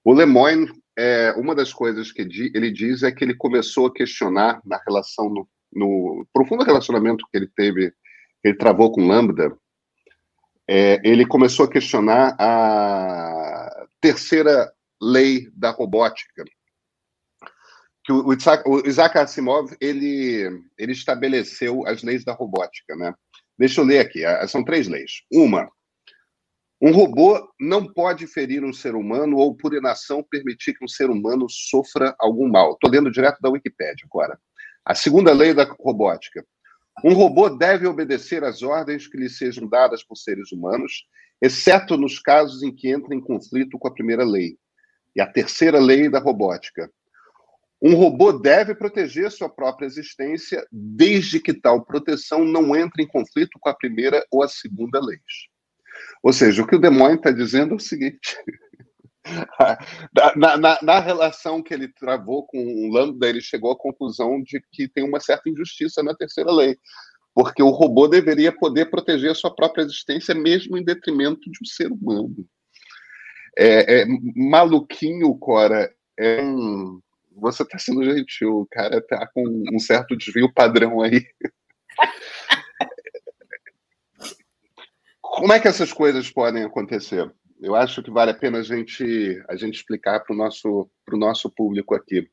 O 0.04 0.14
Lemoyne, 0.14 0.72
é, 0.98 1.32
uma 1.38 1.56
das 1.56 1.74
coisas 1.74 2.12
que 2.12 2.22
ele 2.22 2.72
diz 2.72 3.04
é 3.04 3.12
que 3.12 3.24
ele 3.24 3.36
começou 3.36 3.88
a 3.88 3.94
questionar 3.94 4.62
na 4.66 4.80
relação, 4.86 5.30
no, 5.30 5.48
no 5.72 6.28
profundo 6.32 6.64
relacionamento 6.64 7.26
que 7.32 7.38
ele 7.38 7.48
teve, 7.48 7.92
que 8.42 8.50
ele 8.50 8.58
travou 8.58 8.92
com 8.92 9.08
Lambda, 9.08 9.56
é, 10.68 11.02
ele 11.04 11.26
começou 11.26 11.66
a 11.66 11.70
questionar 11.70 12.36
a 12.40 13.86
terceira 14.00 14.72
lei 15.02 15.50
da 15.54 15.72
robótica, 15.72 16.44
que 18.06 18.12
o 18.12 18.34
Isaac, 18.34 18.64
o 18.68 18.86
Isaac 18.86 19.18
Asimov 19.18 19.74
ele, 19.80 20.62
ele 20.78 20.92
estabeleceu 20.92 21.88
as 21.88 22.04
leis 22.04 22.24
da 22.24 22.34
robótica, 22.34 22.96
né? 22.96 23.14
Deixa 23.58 23.80
eu 23.80 23.86
ler 23.86 24.00
aqui. 24.00 24.24
São 24.48 24.64
três 24.64 24.88
leis. 24.88 25.24
Uma, 25.32 25.70
um 26.86 26.92
robô 26.92 27.50
não 27.58 27.88
pode 27.88 28.28
ferir 28.28 28.62
um 28.62 28.74
ser 28.74 28.94
humano 28.94 29.38
ou, 29.38 29.56
por 29.56 29.74
inação, 29.74 30.22
permitir 30.22 30.74
que 30.74 30.84
um 30.84 30.88
ser 30.88 31.10
humano 31.10 31.48
sofra 31.50 32.14
algum 32.20 32.50
mal. 32.50 32.74
Estou 32.74 32.92
lendo 32.92 33.10
direto 33.10 33.40
da 33.40 33.50
Wikipédia 33.50 34.04
agora. 34.04 34.38
A 34.84 34.94
segunda 34.94 35.32
lei 35.32 35.54
da 35.54 35.64
robótica. 35.80 36.46
Um 37.02 37.14
robô 37.14 37.50
deve 37.50 37.88
obedecer 37.88 38.44
às 38.44 38.62
ordens 38.62 39.08
que 39.08 39.18
lhe 39.18 39.30
sejam 39.30 39.66
dadas 39.66 40.04
por 40.04 40.18
seres 40.18 40.52
humanos, 40.52 41.08
exceto 41.42 41.96
nos 41.96 42.20
casos 42.20 42.62
em 42.64 42.76
que 42.76 42.90
entra 42.90 43.16
em 43.16 43.22
conflito 43.22 43.80
com 43.80 43.88
a 43.88 43.94
primeira 43.94 44.26
lei. 44.26 44.58
E 45.16 45.22
a 45.22 45.26
terceira 45.26 45.80
lei 45.80 46.10
da 46.10 46.20
robótica. 46.20 46.92
Um 47.82 47.96
robô 47.96 48.34
deve 48.34 48.76
proteger 48.76 49.32
sua 49.32 49.48
própria 49.48 49.86
existência, 49.86 50.68
desde 50.70 51.40
que 51.40 51.54
tal 51.54 51.86
proteção 51.86 52.44
não 52.44 52.76
entre 52.76 53.04
em 53.04 53.08
conflito 53.08 53.58
com 53.58 53.70
a 53.70 53.74
primeira 53.74 54.22
ou 54.30 54.44
a 54.44 54.50
segunda 54.50 55.00
lei. 55.00 55.20
Ou 56.24 56.32
seja, 56.32 56.64
o 56.64 56.68
que 56.68 56.76
o 56.76 56.80
Demônio 56.80 57.18
está 57.18 57.30
dizendo 57.32 57.74
é 57.74 57.76
o 57.76 57.80
seguinte: 57.80 58.38
na, 60.36 60.58
na, 60.58 60.80
na, 60.82 61.00
relação 61.00 61.62
que 61.62 61.74
ele 61.74 61.90
travou 61.90 62.48
com 62.48 62.58
o 62.58 62.92
Lambda, 62.92 63.28
ele 63.28 63.42
chegou 63.42 63.72
à 63.72 63.78
conclusão 63.78 64.42
de 64.42 64.64
que 64.72 64.88
tem 64.88 65.04
uma 65.04 65.20
certa 65.20 65.50
injustiça 65.50 66.02
na 66.02 66.16
terceira 66.16 66.52
lei, 66.52 66.78
porque 67.36 67.62
o 67.62 67.70
robô 67.70 68.08
deveria 68.08 68.52
poder 68.52 68.90
proteger 68.90 69.32
a 69.32 69.36
sua 69.36 69.54
própria 69.54 69.84
existência, 69.84 70.34
mesmo 70.34 70.78
em 70.78 70.84
detrimento 70.84 71.52
de 71.52 71.60
um 71.62 71.66
ser 71.66 71.92
humano. 71.92 72.34
É, 73.58 74.02
é 74.02 74.06
maluquinho, 74.36 75.36
Cora. 75.38 75.94
É 76.18 76.42
você 77.36 77.64
está 77.64 77.78
sendo 77.78 78.04
gentil, 78.04 78.60
o 78.60 78.68
cara 78.68 78.98
está 78.98 79.28
com 79.28 79.44
um 79.74 79.80
certo 79.80 80.16
desvio 80.16 80.54
padrão 80.54 81.02
aí. 81.02 81.26
Como 85.34 85.52
é 85.52 85.60
que 85.60 85.68
essas 85.68 85.92
coisas 85.92 86.30
podem 86.30 86.64
acontecer? 86.64 87.28
Eu 87.60 87.74
acho 87.76 88.04
que 88.04 88.12
vale 88.12 88.30
a 88.30 88.36
pena 88.36 88.60
a 88.60 88.62
gente, 88.62 89.44
a 89.50 89.56
gente 89.56 89.74
explicar 89.74 90.20
para 90.20 90.32
o 90.32 90.38
nosso, 90.38 90.88
nosso 91.10 91.50
público 91.50 91.96
aqui. 91.96 92.30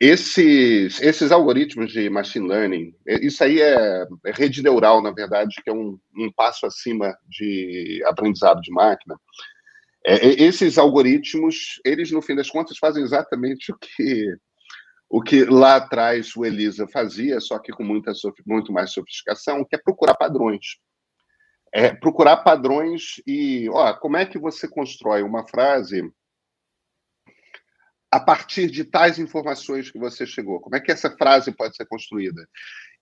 Esses, 0.00 1.00
esses 1.00 1.30
algoritmos 1.30 1.92
de 1.92 2.10
machine 2.10 2.48
learning, 2.48 2.92
é, 3.06 3.24
isso 3.24 3.44
aí 3.44 3.60
é, 3.60 4.04
é 4.26 4.32
rede 4.32 4.64
neural, 4.64 5.00
na 5.00 5.12
verdade, 5.12 5.54
que 5.62 5.70
é 5.70 5.72
um, 5.72 5.96
um 6.16 6.32
passo 6.32 6.66
acima 6.66 7.16
de 7.28 8.02
aprendizado 8.04 8.60
de 8.60 8.72
máquina. 8.72 9.14
É, 10.04 10.42
esses 10.42 10.78
algoritmos, 10.78 11.80
eles, 11.84 12.10
no 12.10 12.20
fim 12.20 12.34
das 12.34 12.50
contas, 12.50 12.78
fazem 12.78 13.04
exatamente 13.04 13.70
o 13.70 13.78
que, 13.78 14.36
o 15.08 15.22
que 15.22 15.44
lá 15.44 15.76
atrás 15.76 16.34
o 16.34 16.44
Elisa 16.44 16.88
fazia, 16.88 17.38
só 17.38 17.60
que 17.60 17.70
com 17.70 17.84
muita, 17.84 18.10
muito 18.44 18.72
mais 18.72 18.92
sofisticação, 18.92 19.64
que 19.64 19.76
é 19.76 19.78
procurar 19.78 20.16
padrões 20.16 20.80
é 21.72 21.94
procurar 21.94 22.38
padrões 22.38 23.20
e, 23.26 23.68
ó, 23.70 23.94
como 23.94 24.16
é 24.16 24.26
que 24.26 24.38
você 24.38 24.68
constrói 24.68 25.22
uma 25.22 25.46
frase 25.46 26.02
a 28.10 28.20
partir 28.20 28.70
de 28.70 28.84
tais 28.84 29.18
informações 29.18 29.90
que 29.90 29.98
você 29.98 30.26
chegou? 30.26 30.60
Como 30.60 30.76
é 30.76 30.80
que 30.80 30.92
essa 30.92 31.10
frase 31.16 31.50
pode 31.50 31.74
ser 31.74 31.86
construída? 31.86 32.46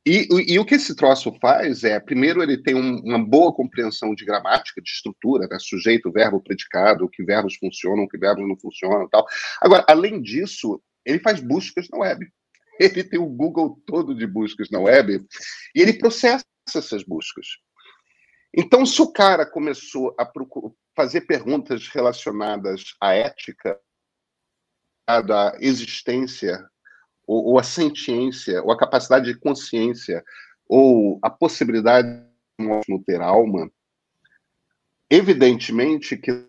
E, 0.07 0.29
e, 0.55 0.59
o 0.59 0.65
que 0.65 0.77
esse 0.77 0.95
troço 0.95 1.31
faz 1.41 1.85
é, 1.85 2.01
primeiro, 2.01 2.43
ele 2.43 2.57
tem 2.57 2.75
um, 2.75 3.01
uma 3.01 3.19
boa 3.19 3.53
compreensão 3.53 4.15
de 4.15 4.25
gramática, 4.25 4.81
de 4.81 4.89
estrutura, 4.89 5.47
né? 5.47 5.59
sujeito, 5.59 6.11
verbo, 6.11 6.41
predicado, 6.41 7.09
que 7.09 7.23
verbos 7.23 7.57
funcionam, 7.57 8.09
que 8.09 8.17
verbos 8.17 8.49
não 8.49 8.57
funcionam 8.59 9.07
tal. 9.11 9.27
Agora, 9.61 9.85
além 9.87 10.23
disso, 10.23 10.81
ele 11.05 11.19
faz 11.19 11.41
buscas 11.41 11.89
na 11.91 11.99
web. 11.99 12.27
Ele 12.81 13.05
tem 13.05 13.21
o 13.21 13.27
Google 13.27 13.79
todo 13.85 14.15
de 14.15 14.27
buscas 14.27 14.71
na 14.71 14.81
web 14.81 15.23
e 15.75 15.83
ele 15.83 15.93
processa 15.93 16.43
essas 16.67 17.03
buscas. 17.03 17.47
Então, 18.55 18.85
se 18.85 19.01
o 19.01 19.13
cara 19.13 19.47
começou 19.47 20.15
a 20.19 20.31
fazer 20.97 21.23
perguntas 21.23 21.89
relacionadas 21.89 22.97
à 23.01 23.15
ética, 23.15 23.81
à 25.09 25.57
existência, 25.61 26.69
ou, 27.27 27.53
ou 27.53 27.59
à 27.59 27.63
sentiência, 27.63 28.63
ou 28.63 28.73
à 28.73 28.77
capacidade 28.77 29.33
de 29.33 29.39
consciência, 29.39 30.25
ou 30.69 31.19
a 31.23 31.31
possibilidade 31.31 32.09
de 32.59 33.05
ter 33.05 33.21
alma, 33.21 33.71
evidentemente 35.09 36.17
que 36.17 36.49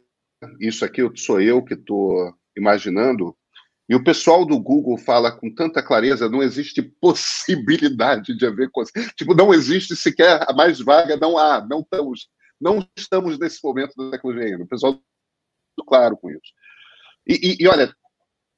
isso 0.59 0.83
aqui 0.83 1.01
sou 1.15 1.39
eu 1.39 1.63
que 1.63 1.75
estou 1.75 2.35
imaginando, 2.57 3.37
e 3.89 3.95
o 3.95 4.03
pessoal 4.03 4.45
do 4.45 4.59
Google 4.59 4.97
fala 4.97 5.31
com 5.31 5.53
tanta 5.53 5.83
clareza, 5.83 6.29
não 6.29 6.41
existe 6.41 6.81
possibilidade 6.81 8.35
de 8.35 8.45
haver 8.45 8.69
coisa. 8.71 8.91
Tipo, 9.17 9.33
não 9.33 9.53
existe 9.53 9.95
sequer 9.95 10.45
a 10.49 10.53
mais 10.53 10.79
vaga, 10.79 11.17
não 11.17 11.37
há, 11.37 11.65
não 11.65 11.81
estamos, 11.81 12.29
não 12.59 12.87
estamos 12.95 13.37
nesse 13.37 13.59
momento 13.63 13.93
da 13.95 14.11
tecnologia. 14.11 14.57
O 14.57 14.67
pessoal 14.67 14.93
muito 14.93 15.85
claro 15.85 16.15
com 16.15 16.29
isso. 16.29 16.53
E, 17.27 17.33
e, 17.33 17.63
e 17.63 17.67
olha, 17.67 17.93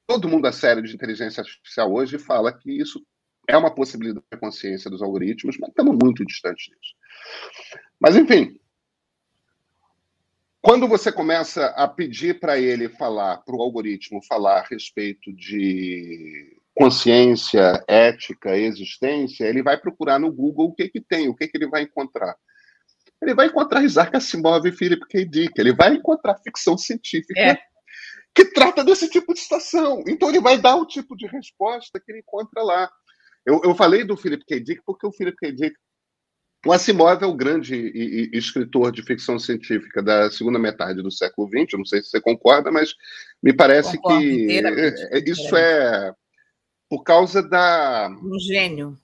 todo 0.06 0.28
mundo 0.28 0.42
da 0.42 0.52
série 0.52 0.82
de 0.82 0.94
inteligência 0.94 1.40
artificial 1.40 1.92
hoje 1.92 2.18
fala 2.18 2.52
que 2.52 2.70
isso 2.70 3.04
é 3.48 3.56
uma 3.56 3.74
possibilidade 3.74 4.24
da 4.30 4.38
consciência 4.38 4.90
dos 4.90 5.02
algoritmos, 5.02 5.56
mas 5.58 5.70
estamos 5.70 5.96
muito 6.00 6.24
distantes 6.24 6.66
disso. 6.66 6.94
Mas, 8.00 8.16
enfim, 8.16 8.58
quando 10.64 10.88
você 10.88 11.12
começa 11.12 11.66
a 11.76 11.86
pedir 11.86 12.40
para 12.40 12.58
ele 12.58 12.88
falar, 12.88 13.36
para 13.36 13.54
o 13.54 13.60
algoritmo 13.60 14.24
falar 14.24 14.60
a 14.60 14.66
respeito 14.66 15.30
de 15.30 16.56
consciência, 16.74 17.84
ética, 17.86 18.56
existência, 18.56 19.44
ele 19.44 19.62
vai 19.62 19.78
procurar 19.78 20.18
no 20.18 20.32
Google 20.32 20.68
o 20.68 20.74
que, 20.74 20.88
que 20.88 21.02
tem, 21.02 21.28
o 21.28 21.34
que, 21.34 21.48
que 21.48 21.58
ele 21.58 21.68
vai 21.68 21.82
encontrar. 21.82 22.34
Ele 23.20 23.34
vai 23.34 23.48
encontrar 23.48 23.84
Isaac 23.84 24.16
Asimov 24.16 24.66
e 24.66 24.72
Philip 24.72 25.06
K. 25.06 25.26
Dick, 25.26 25.52
ele 25.58 25.74
vai 25.74 25.96
encontrar 25.96 26.38
ficção 26.38 26.78
científica 26.78 27.38
é. 27.38 27.58
que 28.34 28.46
trata 28.46 28.82
desse 28.82 29.10
tipo 29.10 29.34
de 29.34 29.40
situação. 29.40 30.02
Então 30.08 30.30
ele 30.30 30.40
vai 30.40 30.56
dar 30.56 30.76
o 30.76 30.86
tipo 30.86 31.14
de 31.14 31.26
resposta 31.26 32.00
que 32.00 32.10
ele 32.10 32.20
encontra 32.20 32.62
lá. 32.62 32.90
Eu, 33.44 33.60
eu 33.64 33.74
falei 33.74 34.02
do 34.02 34.16
Philip 34.16 34.42
K. 34.46 34.60
Dick 34.60 34.82
porque 34.86 35.06
o 35.06 35.12
Philip 35.12 35.36
K. 35.36 35.52
Dick 35.52 35.76
o 36.64 36.72
Asimov 36.72 37.22
é 37.22 37.26
o 37.26 37.34
grande 37.34 37.74
escritor 38.32 38.90
de 38.90 39.02
ficção 39.02 39.38
científica 39.38 40.02
da 40.02 40.30
segunda 40.30 40.58
metade 40.58 41.02
do 41.02 41.10
século 41.10 41.48
XX. 41.48 41.78
Não 41.78 41.84
sei 41.84 42.02
se 42.02 42.10
você 42.10 42.20
concorda, 42.20 42.70
mas 42.70 42.94
me 43.42 43.52
parece 43.52 43.96
Concordo, 43.96 44.20
que 44.20 44.50
é, 44.50 45.18
é, 45.18 45.24
isso 45.26 45.54
é 45.56 46.14
por 46.88 47.02
causa 47.02 47.42
da. 47.42 48.08
Um 48.22 48.38
gênio. 48.38 48.96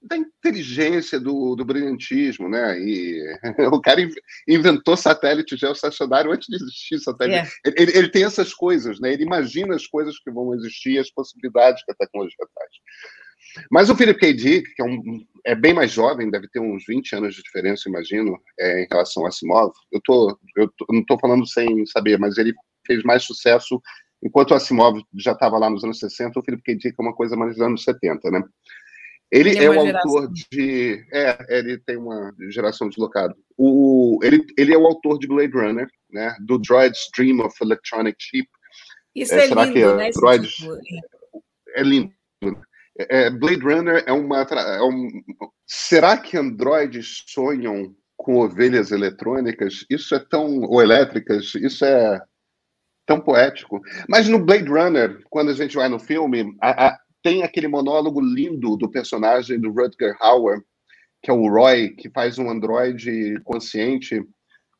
Da 0.00 0.16
inteligência, 0.16 1.18
do, 1.18 1.56
do 1.56 1.64
brilhantismo, 1.64 2.48
né? 2.48 2.78
E 2.78 3.20
o 3.72 3.80
cara 3.80 4.00
inventou 4.46 4.96
satélite 4.96 5.56
geoestacionário 5.56 6.30
antes 6.30 6.46
de 6.46 6.54
existir 6.54 7.00
satélite. 7.00 7.52
É. 7.66 7.72
Ele, 7.76 7.98
ele, 7.98 8.08
tem 8.08 8.24
essas 8.24 8.54
coisas, 8.54 9.00
né? 9.00 9.12
Ele 9.12 9.24
imagina 9.24 9.74
as 9.74 9.86
coisas 9.86 10.18
que 10.20 10.30
vão 10.30 10.54
existir, 10.54 10.98
as 10.98 11.10
possibilidades 11.10 11.84
que 11.84 11.90
a 11.90 11.96
tecnologia 11.96 12.46
traz. 12.54 12.70
Mas 13.70 13.90
o 13.90 13.96
Philip 13.96 14.18
K. 14.18 14.32
Dick, 14.32 14.74
que 14.74 14.82
é, 14.82 14.84
um, 14.84 15.24
é 15.44 15.54
bem 15.54 15.74
mais 15.74 15.90
jovem, 15.90 16.30
deve 16.30 16.48
ter 16.48 16.60
uns 16.60 16.84
20 16.86 17.16
anos 17.16 17.34
de 17.34 17.42
diferença, 17.42 17.88
imagino, 17.88 18.38
é, 18.58 18.84
em 18.84 18.86
relação 18.90 19.24
a 19.24 19.28
Asimov. 19.28 19.72
Eu, 19.90 20.00
tô, 20.02 20.38
eu 20.56 20.68
tô, 20.76 20.86
não 20.90 21.00
estou 21.00 21.18
falando 21.18 21.46
sem 21.46 21.84
saber, 21.86 22.18
mas 22.18 22.38
ele 22.38 22.54
fez 22.86 23.02
mais 23.02 23.22
sucesso 23.24 23.80
enquanto 24.22 24.52
o 24.52 24.54
Asimov 24.54 25.02
já 25.18 25.32
estava 25.32 25.58
lá 25.58 25.68
nos 25.68 25.82
anos 25.84 25.98
60, 25.98 26.38
o 26.38 26.42
Philip 26.42 26.62
K. 26.62 26.74
Dick 26.76 26.94
é 26.98 27.02
uma 27.02 27.14
coisa 27.14 27.36
mais 27.36 27.54
dos 27.54 27.60
anos 27.60 27.82
70, 27.82 28.30
né? 28.30 28.42
Ele, 29.30 29.50
ele 29.50 29.58
é, 29.60 29.64
é 29.64 29.70
o 29.70 29.86
geração. 29.86 30.10
autor 30.10 30.32
de. 30.32 31.06
É, 31.10 31.58
ele 31.58 31.78
tem 31.78 31.96
uma 31.96 32.34
geração 32.50 32.88
deslocada. 32.88 33.34
O, 33.56 34.20
ele, 34.22 34.44
ele 34.58 34.74
é 34.74 34.78
o 34.78 34.86
autor 34.86 35.18
de 35.18 35.26
Blade 35.26 35.54
Runner, 35.54 35.88
né? 36.10 36.36
Do 36.40 36.58
Droid's 36.58 37.08
Dream 37.16 37.40
of 37.40 37.56
Electronic 37.62 38.14
Chip. 38.20 38.46
Isso 39.14 39.34
é, 39.34 39.44
é 39.44 39.48
será 39.48 39.64
lindo, 39.64 39.72
que 39.72 39.82
é, 39.82 39.96
né? 39.96 40.10
Droids, 40.10 40.50
tipo... 40.50 40.78
É 41.74 41.82
lindo. 41.82 42.12
É, 42.98 43.30
Blade 43.30 43.62
Runner 43.62 44.04
é 44.06 44.12
uma. 44.12 44.42
É 44.42 44.82
um, 44.82 45.08
será 45.66 46.16
que 46.16 46.36
androides 46.36 47.24
sonham 47.26 47.94
com 48.16 48.36
ovelhas 48.36 48.90
eletrônicas? 48.90 49.84
Isso 49.90 50.14
é 50.14 50.18
tão. 50.18 50.60
ou 50.62 50.82
elétricas? 50.82 51.54
Isso 51.54 51.84
é 51.84 52.20
tão 53.06 53.20
poético. 53.20 53.80
Mas 54.08 54.28
no 54.28 54.44
Blade 54.44 54.68
Runner, 54.68 55.22
quando 55.30 55.50
a 55.50 55.54
gente 55.54 55.76
vai 55.76 55.88
no 55.88 55.98
filme, 55.98 56.54
a, 56.60 56.88
a, 56.88 56.98
tem 57.22 57.42
aquele 57.42 57.68
monólogo 57.68 58.20
lindo 58.20 58.76
do 58.76 58.90
personagem 58.90 59.60
do 59.60 59.70
Rutger 59.72 60.16
Hauer, 60.20 60.62
que 61.22 61.30
é 61.30 61.34
o 61.34 61.48
Roy, 61.48 61.90
que 61.90 62.10
faz 62.10 62.38
um 62.38 62.50
androide 62.50 63.40
consciente. 63.44 64.22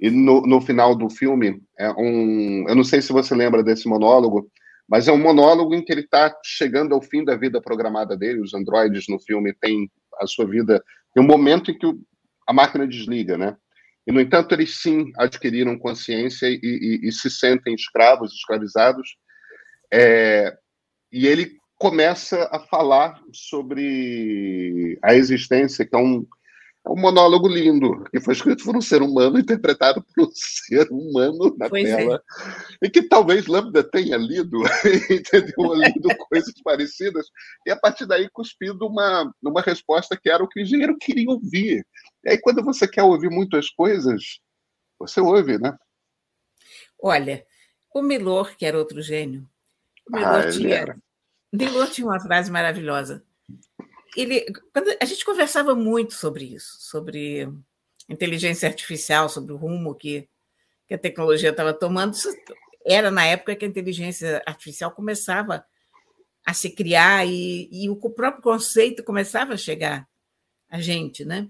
E 0.01 0.11
no, 0.11 0.43
no 0.43 0.61
final 0.61 0.97
do 0.97 1.09
filme, 1.09 1.63
é 1.79 1.91
um. 1.93 2.67
Eu 2.69 2.75
não 2.75 2.85
sei 2.85 3.01
se 3.01 3.13
você 3.13 3.35
lembra 3.35 3.63
desse 3.63 3.89
monólogo, 3.89 4.51
mas 4.93 5.09
é 5.09 5.13
um 5.13 5.17
monólogo 5.17 5.75
em 5.75 5.83
que 5.83 5.91
ele 5.91 6.03
está 6.03 6.39
chegando 6.45 6.95
ao 6.95 7.01
fim 7.01 7.25
da 7.25 7.35
vida 7.35 7.63
programada 7.63 8.15
dele. 8.15 8.43
Os 8.43 8.53
androides 8.53 9.07
no 9.09 9.19
filme 9.19 9.55
têm 9.55 9.91
a 10.21 10.27
sua 10.27 10.47
vida. 10.47 10.85
Tem 11.15 11.25
um 11.25 11.27
momento 11.27 11.71
em 11.71 11.79
que 11.79 11.87
a 12.47 12.53
máquina 12.53 12.87
desliga, 12.87 13.39
né? 13.39 13.57
E, 14.07 14.13
no 14.13 14.21
entanto, 14.21 14.55
eles 14.55 14.83
sim 14.83 15.11
adquiriram 15.17 15.79
consciência 15.79 16.47
e, 16.47 16.61
e, 16.63 17.09
e 17.09 17.11
se 17.11 17.31
sentem 17.31 17.75
escravos, 17.75 18.35
escravizados. 18.35 19.17
É, 19.91 20.55
e 21.11 21.27
ele 21.27 21.57
começa 21.79 22.47
a 22.53 22.61
falar 22.61 23.19
sobre 23.33 24.99
a 25.03 25.15
existência, 25.15 25.87
que 25.87 25.97
é 25.97 25.99
um, 25.99 26.27
é 26.85 26.91
um 26.91 26.97
monólogo 26.97 27.47
lindo, 27.47 28.03
que 28.11 28.21
foi 28.21 28.35
escrito 28.35 28.65
por 28.65 28.77
um 28.77 28.81
ser 28.81 29.03
humano, 29.03 29.39
interpretado 29.39 30.03
por 30.03 30.27
um 30.27 30.31
ser 30.33 30.89
humano 30.91 31.55
na 31.57 31.69
pois 31.69 31.89
é. 31.89 31.97
tela, 31.97 32.23
é. 32.83 32.87
e 32.87 32.91
que 32.91 33.03
talvez 33.03 33.47
Lambda 33.47 33.85
tenha 33.85 34.17
lido, 34.17 34.59
entendeu? 35.09 35.75
Lido 35.75 36.17
coisas 36.29 36.55
parecidas, 36.65 37.27
e 37.67 37.71
a 37.71 37.77
partir 37.77 38.07
daí 38.07 38.29
cuspido 38.31 38.87
uma, 38.87 39.33
uma 39.43 39.61
resposta 39.61 40.19
que 40.21 40.29
era 40.29 40.43
o 40.43 40.49
que 40.49 40.61
o 40.61 40.63
engenheiro 40.63 40.97
queria 40.99 41.31
ouvir. 41.31 41.87
E 42.25 42.31
aí, 42.31 42.39
quando 42.41 42.65
você 42.65 42.89
quer 42.89 43.03
ouvir 43.03 43.31
muitas 43.31 43.71
coisas, 43.71 44.41
você 44.99 45.21
ouve, 45.21 45.59
né? 45.59 45.77
Olha, 47.01 47.45
o 47.95 48.03
Milor, 48.03 48.57
que 48.57 48.65
era 48.65 48.79
outro 48.79 49.03
gênio, 49.03 49.49
o 50.09 50.17
Milor, 50.17 50.47
ah, 50.47 50.51
tinha, 50.51 50.97
Milor 51.53 51.91
tinha 51.91 52.07
uma 52.07 52.21
frase 52.21 52.51
maravilhosa. 52.51 53.25
Ele, 54.17 54.45
a 55.01 55.05
gente 55.05 55.25
conversava 55.25 55.75
muito 55.75 56.15
sobre 56.15 56.45
isso, 56.45 56.77
sobre 56.81 57.49
inteligência 58.09 58.69
artificial, 58.69 59.29
sobre 59.29 59.53
o 59.53 59.57
rumo 59.57 59.95
que, 59.95 60.29
que 60.87 60.95
a 60.95 60.99
tecnologia 60.99 61.51
estava 61.51 61.73
tomando. 61.73 62.15
Isso 62.15 62.29
era 62.85 63.11
na 63.11 63.25
época 63.25 63.57
que 63.57 63.65
a 63.65 63.69
inteligência 63.69 64.43
artificial 64.47 64.91
começava 64.91 65.65
a 66.45 66.53
se 66.53 66.71
criar 66.71 67.27
e, 67.27 67.69
e 67.71 67.89
o 67.89 67.97
próprio 67.97 68.43
conceito 68.43 69.05
começava 69.05 69.55
a 69.55 69.57
chegar 69.57 70.09
a 70.69 70.81
gente, 70.81 71.25
né? 71.25 71.49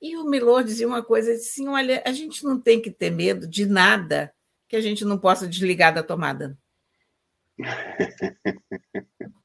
E 0.00 0.16
o 0.16 0.24
Milor 0.24 0.64
dizia 0.64 0.86
uma 0.86 1.02
coisa 1.02 1.32
assim: 1.32 1.68
olha, 1.68 2.02
a 2.04 2.12
gente 2.12 2.44
não 2.44 2.60
tem 2.60 2.80
que 2.80 2.90
ter 2.90 3.10
medo 3.10 3.46
de 3.46 3.66
nada 3.66 4.34
que 4.68 4.76
a 4.76 4.80
gente 4.80 5.04
não 5.04 5.18
possa 5.18 5.46
desligar 5.46 5.94
da 5.94 6.02
tomada. 6.02 6.58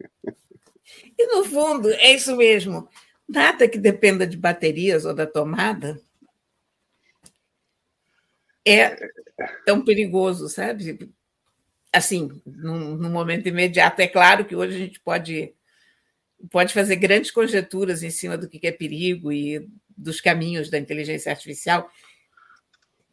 e 1.17 1.27
no 1.27 1.43
fundo, 1.43 1.89
é 1.89 2.13
isso 2.13 2.35
mesmo. 2.35 2.87
Nada 3.27 3.67
que 3.67 3.77
dependa 3.77 4.25
de 4.25 4.37
baterias 4.37 5.05
ou 5.05 5.13
da 5.13 5.27
tomada 5.27 6.01
é 8.65 8.95
tão 9.65 9.83
perigoso, 9.83 10.49
sabe? 10.49 11.11
Assim, 11.91 12.41
no, 12.45 13.09
momento 13.09 13.47
imediato. 13.47 13.99
É 14.01 14.07
claro 14.07 14.45
que 14.45 14.55
hoje 14.55 14.75
a 14.75 14.79
gente 14.79 14.99
pode 14.99 15.53
pode 16.49 16.73
fazer 16.73 16.95
grandes 16.95 17.31
conjecturas 17.31 18.01
em 18.01 18.09
cima 18.09 18.37
do 18.37 18.47
que 18.47 18.65
é 18.65 18.71
perigo 18.71 19.29
e 19.29 19.67
dos 19.89 20.21
caminhos 20.21 20.69
da 20.69 20.79
inteligência 20.79 21.31
artificial, 21.31 21.91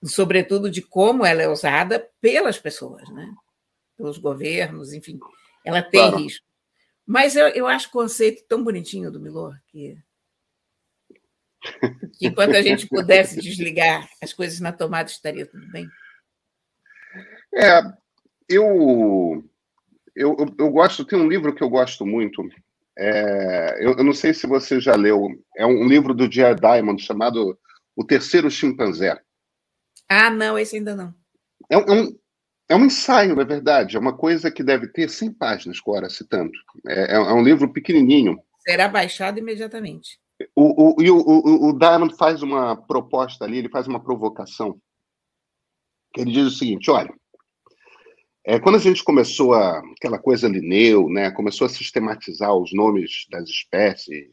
sobretudo 0.05 0.70
de 0.70 0.81
como 0.81 1.27
ela 1.27 1.42
é 1.42 1.49
usada 1.49 2.09
pelas 2.20 2.57
pessoas, 2.57 3.09
né? 3.11 3.35
pelos 3.96 4.18
governos, 4.18 4.92
enfim, 4.92 5.18
ela 5.64 5.83
tem 5.83 6.01
claro. 6.01 6.18
risco. 6.18 6.45
Mas 7.07 7.37
eu, 7.37 7.49
eu 7.49 7.66
acho 7.66 7.88
o 7.88 7.92
conceito 7.92 8.45
tão 8.49 8.64
bonitinho 8.64 9.11
do 9.11 9.21
Milor 9.21 9.57
que, 9.69 9.97
que 12.19 12.27
enquanto 12.27 12.57
a 12.57 12.62
gente 12.62 12.88
pudesse 12.88 13.40
desligar 13.40 14.09
as 14.21 14.33
coisas 14.33 14.59
na 14.59 14.73
tomada 14.73 15.09
estaria 15.09 15.47
tudo 15.47 15.71
bem. 15.71 15.88
É, 17.55 17.81
eu, 18.49 19.45
eu, 20.14 20.37
eu 20.59 20.71
gosto, 20.71 21.05
tem 21.05 21.19
um 21.19 21.29
livro 21.29 21.55
que 21.55 21.62
eu 21.62 21.71
gosto 21.71 22.05
muito, 22.05 22.42
é, 22.99 23.85
eu, 23.85 23.95
eu, 23.97 24.05
não 24.05 24.14
sei 24.14 24.33
se 24.33 24.47
você 24.47 24.81
já 24.81 24.95
leu, 24.95 25.29
é 25.57 25.66
um 25.66 25.87
livro 25.87 26.14
do 26.14 26.31
Jared 26.31 26.61
Diamond 26.61 27.03
chamado 27.03 27.59
O 27.95 28.05
Terceiro 28.05 28.51
Chimpanzé. 28.51 29.21
Ah, 30.09 30.31
não, 30.31 30.59
esse 30.59 30.77
ainda 30.77 30.97
não. 30.97 31.14
É, 31.71 31.75
é, 31.75 31.79
um, 31.79 32.19
é 32.68 32.74
um 32.74 32.85
ensaio, 32.85 33.37
na 33.37 33.44
verdade, 33.44 33.96
é 33.96 34.00
uma 34.00 34.16
coisa 34.16 34.50
que 34.50 34.62
deve 34.62 34.88
ter 34.88 35.09
100 35.09 35.33
páginas, 35.35 35.81
Cora, 35.81 36.11
se 36.11 36.26
tanto. 36.26 36.59
É, 36.87 37.12
é, 37.12 37.14
é 37.14 37.33
um 37.33 37.42
livro 37.42 37.72
pequenininho. 37.72 38.38
Será 38.61 38.88
baixado 38.88 39.38
imediatamente. 39.38 40.18
O, 40.55 41.00
o, 41.00 41.02
e 41.02 41.11
o, 41.11 41.16
o, 41.16 41.68
o 41.68 41.79
Diamond 41.79 42.16
faz 42.16 42.42
uma 42.42 42.76
proposta 42.76 43.44
ali, 43.44 43.59
ele 43.59 43.68
faz 43.68 43.87
uma 43.87 44.02
provocação. 44.02 44.79
Ele 46.16 46.33
diz 46.33 46.46
o 46.46 46.50
seguinte: 46.50 46.90
olha, 46.90 47.12
é, 48.44 48.59
quando 48.59 48.76
a 48.76 48.81
gente 48.81 49.02
começou 49.02 49.55
a, 49.55 49.79
aquela 49.96 50.18
coisa 50.18 50.48
Linneu, 50.48 51.09
né, 51.09 51.31
começou 51.31 51.66
a 51.66 51.70
sistematizar 51.70 52.55
os 52.55 52.72
nomes 52.72 53.26
das 53.31 53.48
espécies, 53.48 54.31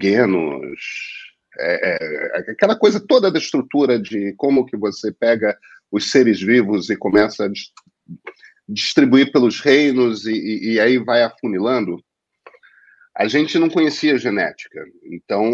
genos, 0.00 0.80
é, 1.58 2.38
é, 2.38 2.52
aquela 2.52 2.78
coisa 2.78 3.04
toda 3.04 3.30
da 3.30 3.38
estrutura 3.38 3.98
de 3.98 4.32
como 4.38 4.64
que 4.64 4.76
você 4.76 5.12
pega 5.12 5.58
os 5.90 6.10
seres 6.10 6.40
vivos 6.40 6.88
e 6.90 6.96
começa 6.96 7.46
a 7.46 7.50
distribuir 8.68 9.32
pelos 9.32 9.60
reinos 9.60 10.24
e, 10.26 10.72
e 10.72 10.80
aí 10.80 10.98
vai 10.98 11.22
afunilando, 11.22 12.02
a 13.16 13.26
gente 13.26 13.58
não 13.58 13.68
conhecia 13.68 14.16
genética. 14.16 14.84
Então, 15.04 15.44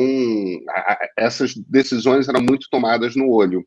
a, 0.68 1.08
essas 1.16 1.54
decisões 1.54 2.28
eram 2.28 2.42
muito 2.42 2.68
tomadas 2.70 3.16
no 3.16 3.30
olho. 3.30 3.66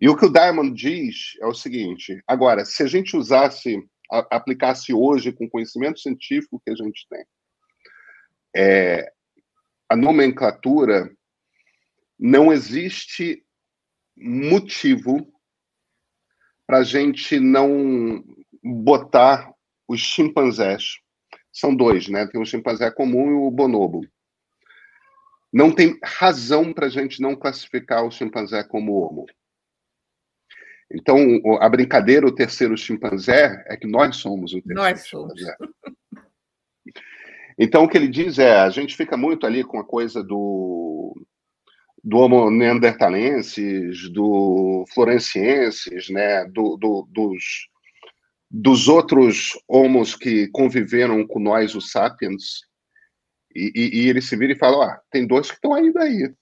E 0.00 0.08
o 0.08 0.16
que 0.16 0.24
o 0.24 0.32
Diamond 0.32 0.72
diz 0.72 1.36
é 1.40 1.46
o 1.46 1.54
seguinte: 1.54 2.22
agora, 2.26 2.64
se 2.64 2.82
a 2.82 2.86
gente 2.86 3.16
usasse, 3.16 3.78
a, 4.10 4.36
aplicasse 4.36 4.94
hoje 4.94 5.32
com 5.32 5.44
o 5.44 5.50
conhecimento 5.50 6.00
científico 6.00 6.62
que 6.64 6.72
a 6.72 6.76
gente 6.76 7.06
tem, 7.10 7.24
é, 8.54 9.12
a 9.88 9.96
nomenclatura, 9.96 11.10
não 12.18 12.52
existe 12.52 13.44
motivo 14.16 15.32
para 16.66 16.78
a 16.78 16.84
gente 16.84 17.38
não 17.38 18.24
botar 18.62 19.52
os 19.88 20.00
chimpanzés. 20.00 20.98
São 21.52 21.74
dois, 21.74 22.08
né? 22.08 22.26
Tem 22.26 22.40
o 22.40 22.46
chimpanzé 22.46 22.90
comum 22.90 23.30
e 23.30 23.34
o 23.34 23.50
bonobo. 23.50 24.00
Não 25.52 25.70
tem 25.70 25.98
razão 26.02 26.72
para 26.72 26.86
a 26.86 26.88
gente 26.88 27.20
não 27.20 27.36
classificar 27.36 28.04
o 28.04 28.10
chimpanzé 28.10 28.62
como 28.64 28.94
homo. 28.94 29.26
Então, 30.90 31.18
a 31.60 31.68
brincadeira, 31.68 32.26
o 32.26 32.34
terceiro 32.34 32.76
chimpanzé, 32.76 33.62
é 33.66 33.76
que 33.76 33.86
nós 33.86 34.16
somos 34.16 34.52
o 34.52 34.62
terceiro 34.62 34.80
nós 34.80 35.06
chimpanzé. 35.06 35.56
Somos. 35.58 35.72
Então, 37.58 37.84
o 37.84 37.88
que 37.88 37.98
ele 37.98 38.08
diz 38.08 38.38
é, 38.38 38.60
a 38.60 38.70
gente 38.70 38.96
fica 38.96 39.16
muito 39.16 39.46
ali 39.46 39.62
com 39.62 39.78
a 39.78 39.84
coisa 39.84 40.22
do, 40.22 41.14
do 42.02 42.18
Homo 42.18 42.50
neanderthalensis, 42.50 44.08
do 44.10 44.84
florencienses, 44.92 46.08
né, 46.08 46.44
do, 46.46 46.76
do, 46.76 47.06
dos, 47.10 47.68
dos 48.50 48.88
outros 48.88 49.52
homos 49.68 50.16
que 50.16 50.48
conviveram 50.48 51.26
com 51.26 51.38
nós, 51.38 51.74
os 51.74 51.90
sapiens, 51.90 52.62
e, 53.54 53.72
e, 53.74 54.00
e 54.00 54.08
ele 54.08 54.20
se 54.20 54.36
vira 54.36 54.52
e 54.52 54.58
fala, 54.58 54.86
ah, 54.86 55.00
tem 55.10 55.26
dois 55.26 55.48
que 55.48 55.56
estão 55.56 55.74
aí 55.74 55.92
daí. 55.92 56.34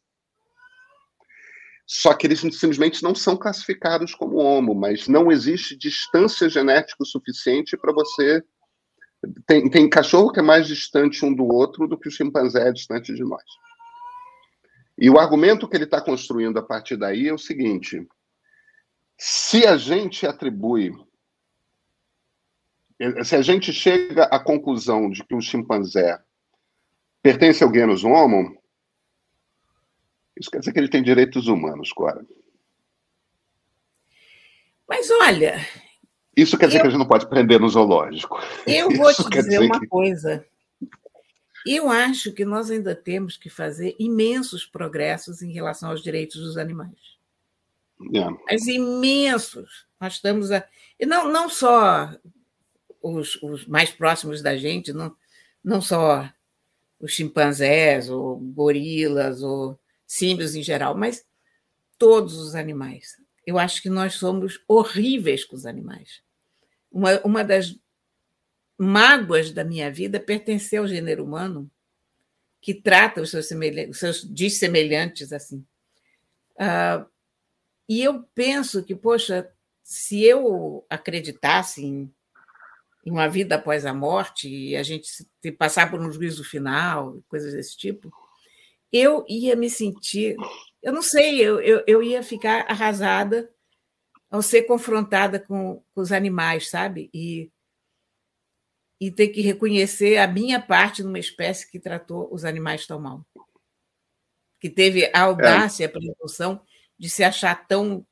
Só 1.87 2.15
que 2.15 2.27
eles 2.27 2.41
simplesmente 2.41 3.03
não 3.03 3.15
são 3.15 3.37
classificados 3.37 4.15
como 4.15 4.37
homo, 4.37 4.75
mas 4.75 5.09
não 5.09 5.31
existe 5.31 5.77
distância 5.77 6.49
genética 6.49 7.05
suficiente 7.05 7.77
para 7.77 7.93
você 7.93 8.45
Tem, 9.47 9.69
tem 9.69 9.91
cachorro 9.91 10.33
que 10.33 10.39
é 10.39 10.43
mais 10.43 10.67
distante 10.67 11.25
um 11.27 11.35
do 11.35 11.45
outro 11.45 11.87
do 11.87 11.99
que 11.99 12.09
o 12.09 12.13
chimpanzé 12.13 12.69
é 12.69 12.73
distante 12.73 13.13
de 13.13 13.23
nós. 13.23 13.43
E 15.01 15.09
o 15.09 15.19
argumento 15.19 15.67
que 15.67 15.77
ele 15.77 15.85
está 15.85 16.01
construindo 16.01 16.59
a 16.59 16.63
partir 16.63 16.97
daí 16.97 17.27
é 17.27 17.33
o 17.33 17.39
seguinte: 17.39 18.07
se 19.17 19.67
a 19.67 19.79
gente 19.79 20.27
atribui, 20.27 20.93
se 23.25 23.35
a 23.35 23.41
gente 23.41 23.73
chega 23.73 24.25
à 24.25 24.39
conclusão 24.39 25.09
de 25.09 25.25
que 25.25 25.35
o 25.35 25.41
chimpanzé 25.41 26.21
pertence 27.23 27.65
ao 27.65 27.73
genus 27.73 28.05
Homo, 28.05 28.61
isso 30.39 30.51
quer 30.51 30.59
dizer 30.59 30.73
que 30.73 30.79
ele 30.79 30.89
tem 30.89 31.03
direitos 31.03 31.49
humanos, 31.49 31.93
Cora. 31.93 32.25
Mas 34.87 35.11
olha, 35.11 35.67
isso 36.37 36.59
quer 36.59 36.67
dizer 36.67 36.79
eu, 36.79 36.83
que 36.83 36.89
a 36.89 36.91
gente 36.91 36.99
não 36.99 37.09
pode 37.09 37.29
prender 37.29 37.61
no 37.61 37.69
zoológico. 37.69 38.39
Eu 38.67 38.91
vou 38.91 39.11
Isso 39.11 39.25
te 39.25 39.31
dizer, 39.31 39.51
dizer 39.51 39.59
uma 39.61 39.81
que... 39.81 39.87
coisa. 39.87 40.45
Eu 41.67 41.89
acho 41.91 42.33
que 42.33 42.45
nós 42.45 42.71
ainda 42.71 42.95
temos 42.95 43.37
que 43.37 43.51
fazer 43.51 43.95
imensos 43.99 44.65
progressos 44.65 45.43
em 45.43 45.53
relação 45.53 45.91
aos 45.91 46.03
direitos 46.03 46.41
dos 46.41 46.57
animais. 46.57 47.19
Yeah. 48.01 48.37
Mas 48.51 48.67
imensos. 48.67 49.87
Nós 50.01 50.15
estamos 50.15 50.51
a. 50.51 50.67
E 50.99 51.05
não, 51.05 51.31
não 51.31 51.49
só 51.49 52.11
os, 53.03 53.37
os 53.43 53.67
mais 53.67 53.91
próximos 53.91 54.43
da 54.43 54.57
gente, 54.57 54.93
não, 54.93 55.15
não 55.63 55.83
só 55.83 56.31
os 56.99 57.13
chimpanzés, 57.13 58.09
ou 58.09 58.37
gorilas, 58.39 59.43
ou 59.43 59.79
símbios 60.07 60.55
em 60.55 60.63
geral, 60.63 60.97
mas 60.97 61.25
todos 61.99 62.37
os 62.37 62.55
animais. 62.55 63.17
Eu 63.47 63.59
acho 63.59 63.83
que 63.83 63.91
nós 63.91 64.15
somos 64.15 64.63
horríveis 64.67 65.45
com 65.45 65.57
os 65.57 65.67
animais. 65.67 66.23
Uma, 66.91 67.21
uma 67.21 67.45
das 67.45 67.79
mágoas 68.81 69.51
da 69.51 69.65
minha 69.65 69.91
vida 69.91 70.19
pertencer 70.19 70.79
ao 70.79 70.87
gênero 70.87 71.25
humano, 71.25 71.71
que 72.61 72.75
trata 72.75 73.21
os 73.21 73.31
seus, 73.31 73.47
semelhantes, 73.47 73.91
os 73.91 73.99
seus 73.99 74.35
dissemelhantes 74.35 75.33
assim. 75.33 75.65
Uh, 76.57 77.05
e 77.89 78.03
eu 78.03 78.23
penso 78.35 78.85
que, 78.85 78.95
poxa, 78.95 79.51
se 79.83 80.23
eu 80.23 80.85
acreditasse 80.89 81.85
em, 81.85 82.13
em 83.05 83.11
uma 83.11 83.29
vida 83.29 83.57
após 83.57 83.85
a 83.85 83.95
morte 83.95 84.49
e 84.49 84.77
a 84.77 84.83
gente 84.83 85.09
passar 85.59 85.91
por 85.91 86.01
um 86.01 86.13
juízo 86.13 86.45
final, 86.45 87.23
coisas 87.29 87.53
desse 87.53 87.77
tipo, 87.77 88.13
eu 88.93 89.25
ia 89.29 89.57
me 89.57 89.71
sentir 89.71 90.37
eu 90.83 90.93
não 90.93 91.03
sei, 91.03 91.41
eu, 91.41 91.61
eu, 91.61 91.85
eu 91.87 92.03
ia 92.03 92.23
ficar 92.23 92.65
arrasada 92.69 93.51
ao 94.31 94.41
ser 94.41 94.63
confrontada 94.63 95.39
com, 95.39 95.83
com 95.95 96.01
os 96.01 96.13
animais, 96.13 96.71
sabe? 96.71 97.11
E, 97.13 97.51
e 99.01 99.11
ter 99.11 99.29
que 99.29 99.41
reconhecer 99.41 100.19
a 100.19 100.27
minha 100.27 100.61
parte 100.61 101.03
numa 101.03 101.19
espécie 101.19 101.71
que 101.71 101.81
tratou 101.81 102.29
os 102.31 102.45
animais 102.45 102.87
tão 102.87 103.01
mal. 103.01 103.25
Que 104.61 104.69
teve 104.69 105.11
a 105.15 105.23
audácia, 105.23 105.87
a 105.87 105.89
presunção 105.89 106.61
de 106.99 107.09
se 107.09 107.25
achar 107.25 107.67
tão, 107.67 108.07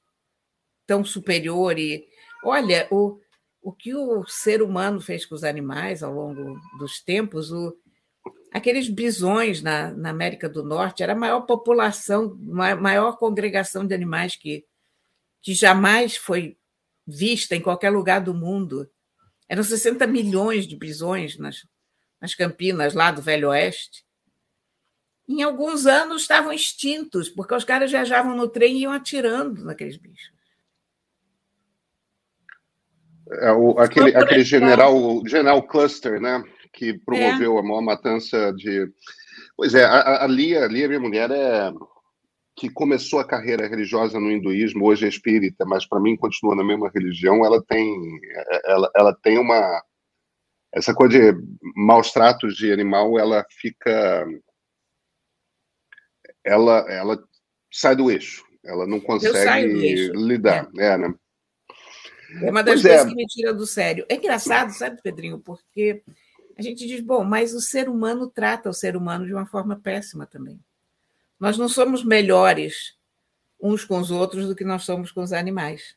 tão 0.86 1.04
superior. 1.04 1.78
E 1.78 2.08
olha, 2.42 2.88
o, 2.90 3.20
o 3.60 3.70
que 3.70 3.94
o 3.94 4.26
ser 4.26 4.62
humano 4.62 4.98
fez 4.98 5.26
com 5.26 5.34
os 5.34 5.44
animais 5.44 6.02
ao 6.02 6.14
longo 6.14 6.58
dos 6.78 7.02
tempos, 7.02 7.52
o, 7.52 7.76
aqueles 8.50 8.88
bisões 8.88 9.60
na, 9.60 9.90
na, 9.92 10.08
América 10.08 10.48
do 10.48 10.64
Norte 10.64 11.02
era 11.02 11.12
a 11.12 11.16
maior 11.16 11.42
população, 11.42 12.34
maior 12.40 13.18
congregação 13.18 13.86
de 13.86 13.94
animais 13.94 14.36
que, 14.36 14.64
que 15.42 15.52
jamais 15.52 16.16
foi 16.16 16.56
vista 17.06 17.54
em 17.54 17.60
qualquer 17.60 17.90
lugar 17.90 18.22
do 18.22 18.32
mundo. 18.32 18.88
Eram 19.48 19.62
60 19.62 20.06
milhões 20.06 20.66
de 20.66 20.76
bisões 20.76 21.38
nas, 21.38 21.66
nas 22.20 22.34
campinas 22.34 22.94
lá 22.94 23.10
do 23.10 23.22
Velho 23.22 23.48
Oeste. 23.48 24.04
Em 25.28 25.42
alguns 25.42 25.86
anos 25.86 26.22
estavam 26.22 26.52
extintos, 26.52 27.28
porque 27.28 27.54
os 27.54 27.64
caras 27.64 27.90
viajavam 27.90 28.36
no 28.36 28.48
trem 28.48 28.76
e 28.76 28.82
iam 28.82 28.92
atirando 28.92 29.64
naqueles 29.64 29.96
bichos. 29.96 30.32
É, 33.30 33.52
o, 33.52 33.78
aquele, 33.78 34.16
aquele 34.16 34.42
general, 34.42 35.22
general 35.26 35.62
Cluster, 35.66 36.20
né? 36.20 36.42
que 36.72 36.94
promoveu 36.94 37.56
é. 37.56 37.60
a 37.60 37.62
maior 37.62 37.82
matança 37.82 38.52
de. 38.52 38.88
Pois 39.56 39.74
é, 39.74 39.84
a, 39.84 40.24
a 40.24 40.26
Lia, 40.26 40.64
a 40.64 40.68
Lia, 40.68 40.86
minha 40.86 41.00
mulher, 41.00 41.30
é 41.30 41.72
que 42.58 42.68
começou 42.68 43.20
a 43.20 43.26
carreira 43.26 43.68
religiosa 43.68 44.18
no 44.18 44.30
hinduísmo, 44.30 44.84
hoje 44.84 45.06
é 45.06 45.08
espírita, 45.08 45.64
mas 45.64 45.86
para 45.86 46.00
mim 46.00 46.16
continua 46.16 46.56
na 46.56 46.64
mesma 46.64 46.90
religião. 46.92 47.44
Ela 47.44 47.62
tem, 47.62 48.20
ela, 48.64 48.90
ela 48.96 49.14
tem 49.14 49.38
uma 49.38 49.82
essa 50.72 50.94
coisa 50.94 51.32
de 51.32 51.38
maus 51.74 52.12
tratos 52.12 52.56
de 52.56 52.72
animal, 52.72 53.18
ela 53.18 53.44
fica, 53.50 54.26
ela, 56.44 56.84
ela 56.90 57.24
sai 57.72 57.96
do 57.96 58.10
eixo. 58.10 58.44
Ela 58.64 58.86
não 58.86 59.00
consegue 59.00 60.12
lidar, 60.12 60.68
é. 60.78 60.98
Né? 60.98 61.14
é 62.42 62.50
uma 62.50 62.62
das 62.62 62.82
pois 62.82 62.84
é. 62.84 62.88
coisas 62.88 63.06
é. 63.06 63.08
que 63.08 63.16
me 63.16 63.26
tira 63.26 63.54
do 63.54 63.66
sério. 63.66 64.04
É 64.08 64.16
engraçado, 64.16 64.70
sabe, 64.72 65.00
Pedrinho, 65.00 65.38
porque 65.38 66.02
a 66.56 66.60
gente 66.60 66.86
diz, 66.86 67.00
bom, 67.00 67.24
mas 67.24 67.54
o 67.54 67.60
ser 67.60 67.88
humano 67.88 68.28
trata 68.28 68.68
o 68.68 68.74
ser 68.74 68.94
humano 68.96 69.24
de 69.24 69.32
uma 69.32 69.46
forma 69.46 69.80
péssima 69.80 70.26
também. 70.26 70.60
Nós 71.38 71.56
não 71.56 71.68
somos 71.68 72.04
melhores 72.04 72.96
uns 73.60 73.84
com 73.84 73.98
os 73.98 74.10
outros 74.10 74.46
do 74.46 74.54
que 74.54 74.64
nós 74.64 74.84
somos 74.84 75.10
com 75.10 75.22
os 75.22 75.32
animais. 75.32 75.96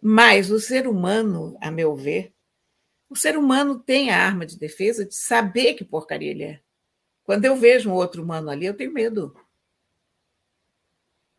Mas 0.00 0.50
o 0.50 0.58
ser 0.58 0.86
humano, 0.86 1.56
a 1.60 1.70
meu 1.70 1.94
ver, 1.94 2.32
o 3.08 3.16
ser 3.16 3.36
humano 3.36 3.78
tem 3.78 4.10
a 4.10 4.18
arma 4.18 4.44
de 4.44 4.58
defesa 4.58 5.04
de 5.04 5.14
saber 5.14 5.74
que 5.74 5.84
porcaria 5.84 6.30
ele 6.30 6.42
é. 6.42 6.60
Quando 7.22 7.44
eu 7.44 7.56
vejo 7.56 7.90
um 7.90 7.94
outro 7.94 8.22
humano 8.22 8.50
ali, 8.50 8.66
eu 8.66 8.76
tenho 8.76 8.92
medo. 8.92 9.34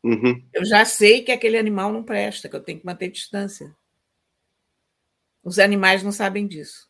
Uhum. 0.04 0.44
Eu 0.54 0.66
já 0.66 0.86
sei 0.86 1.24
que 1.24 1.32
aquele 1.32 1.58
animal 1.58 1.92
não 1.92 2.04
presta, 2.04 2.48
que 2.48 2.56
eu 2.56 2.64
tenho 2.64 2.80
que 2.80 2.86
manter 2.86 3.10
distância. 3.10 3.76
Os 5.44 5.60
animais 5.60 6.02
não 6.02 6.12
sabem 6.12 6.48
disso. 6.48 6.90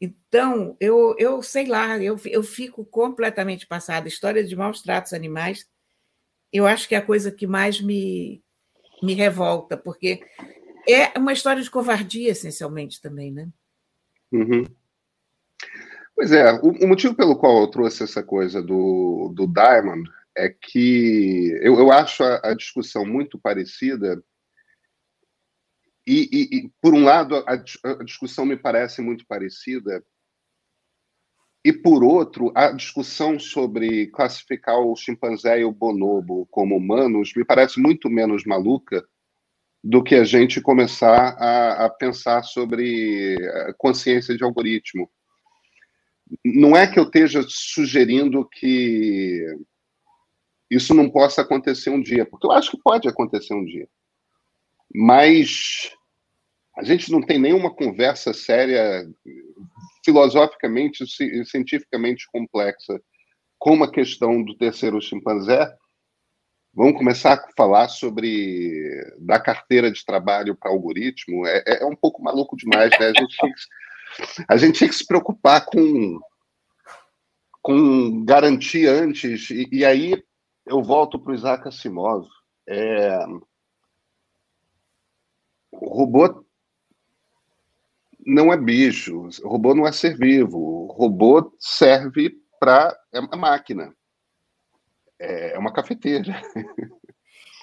Então, 0.00 0.76
eu, 0.80 1.14
eu 1.18 1.42
sei 1.42 1.66
lá, 1.66 1.98
eu, 1.98 2.18
eu 2.24 2.42
fico 2.42 2.84
completamente 2.84 3.66
passada. 3.66 4.08
História 4.08 4.42
de 4.42 4.56
maus 4.56 4.80
tratos 4.80 5.12
animais, 5.12 5.68
eu 6.52 6.66
acho 6.66 6.88
que 6.88 6.94
é 6.94 6.98
a 6.98 7.04
coisa 7.04 7.30
que 7.30 7.46
mais 7.46 7.80
me, 7.80 8.42
me 9.02 9.12
revolta, 9.12 9.76
porque 9.76 10.22
é 10.88 11.18
uma 11.18 11.32
história 11.32 11.62
de 11.62 11.70
covardia, 11.70 12.30
essencialmente, 12.30 13.00
também, 13.00 13.30
né? 13.30 13.48
Uhum. 14.32 14.64
Pois 16.16 16.32
é, 16.32 16.52
o, 16.54 16.84
o, 16.84 16.88
motivo 16.88 17.14
pelo 17.14 17.36
qual 17.36 17.60
eu 17.60 17.66
trouxe 17.68 18.02
essa 18.02 18.22
coisa 18.22 18.62
do, 18.62 19.32
do 19.34 19.46
Diamond 19.46 20.08
é 20.36 20.48
que 20.48 21.58
eu, 21.62 21.78
eu 21.78 21.90
acho 21.90 22.22
a, 22.22 22.40
a 22.44 22.54
discussão 22.54 23.04
muito 23.04 23.38
parecida 23.38 24.22
e, 26.06 26.48
e, 26.56 26.70
por 26.80 26.94
um 26.94 27.04
lado, 27.04 27.36
a, 27.36 27.52
a, 27.52 28.04
discussão 28.04 28.44
me 28.44 28.56
parece 28.56 29.02
muito 29.02 29.26
parecida, 29.26 30.02
e 31.64 31.72
por 31.72 32.02
outro, 32.02 32.50
a 32.54 32.72
discussão 32.72 33.38
sobre 33.38 34.06
classificar 34.06 34.78
o 34.78 34.96
chimpanzé 34.96 35.60
e 35.60 35.64
o 35.64 35.72
bonobo 35.72 36.46
como 36.50 36.76
humanos 36.76 37.32
me 37.36 37.44
parece 37.44 37.78
muito 37.78 38.08
menos 38.08 38.44
maluca 38.46 39.06
do 39.84 40.02
que 40.02 40.14
a 40.14 40.24
gente 40.24 40.60
começar 40.60 41.36
a, 41.38 41.84
a 41.84 41.90
pensar 41.90 42.42
sobre 42.44 43.36
consciência 43.76 44.34
de 44.34 44.42
algoritmo. 44.42 45.10
Não 46.42 46.74
é 46.74 46.86
que 46.86 46.98
eu 46.98 47.04
esteja 47.04 47.44
sugerindo 47.46 48.48
que 48.48 49.44
isso 50.70 50.94
não 50.94 51.10
possa 51.10 51.42
acontecer 51.42 51.90
um 51.90 52.00
dia, 52.00 52.24
porque 52.24 52.46
eu 52.46 52.52
acho 52.52 52.70
que 52.70 52.82
pode 52.82 53.06
acontecer 53.06 53.52
um 53.52 53.64
dia 53.64 53.86
mas 54.94 55.90
a 56.76 56.82
gente 56.82 57.10
não 57.10 57.20
tem 57.20 57.38
nenhuma 57.38 57.74
conversa 57.74 58.32
séria, 58.32 59.06
filosoficamente 60.04 61.04
e 61.04 61.44
cientificamente 61.44 62.26
complexa, 62.32 63.00
com 63.58 63.82
a 63.84 63.90
questão 63.90 64.42
do 64.42 64.56
terceiro 64.56 65.00
chimpanzé. 65.00 65.70
Vamos 66.72 66.96
começar 66.96 67.34
a 67.34 67.52
falar 67.56 67.88
sobre 67.88 68.88
da 69.18 69.38
carteira 69.38 69.90
de 69.90 70.04
trabalho 70.04 70.56
para 70.56 70.70
algoritmo. 70.70 71.46
É, 71.46 71.62
é, 71.66 71.84
um 71.84 71.96
pouco 71.96 72.22
maluco 72.22 72.56
demais, 72.56 72.90
né? 72.98 73.06
A 73.06 73.20
gente 73.20 73.36
tinha 73.36 73.52
que, 73.52 74.44
a 74.48 74.56
gente 74.56 74.78
tinha 74.78 74.88
que 74.88 74.94
se 74.94 75.06
preocupar 75.06 75.66
com, 75.66 76.18
com 77.60 78.24
garantir 78.24 78.86
antes. 78.86 79.50
E, 79.50 79.68
e 79.70 79.84
aí 79.84 80.22
eu 80.64 80.82
volto 80.82 81.18
para 81.18 81.32
o 81.32 81.34
Isaac 81.34 81.68
Asimov. 81.68 82.26
É, 82.68 83.18
o 85.72 85.88
robô 85.88 86.44
não 88.24 88.52
é 88.52 88.56
bicho, 88.56 89.28
o 89.42 89.48
robô 89.48 89.74
não 89.74 89.86
é 89.86 89.92
ser 89.92 90.16
vivo, 90.16 90.58
o 90.58 90.92
robô 90.92 91.54
serve 91.58 92.38
para. 92.58 92.96
é 93.12 93.20
uma 93.20 93.36
máquina, 93.36 93.94
é, 95.18 95.54
é 95.54 95.58
uma 95.58 95.72
cafeteira. 95.72 96.40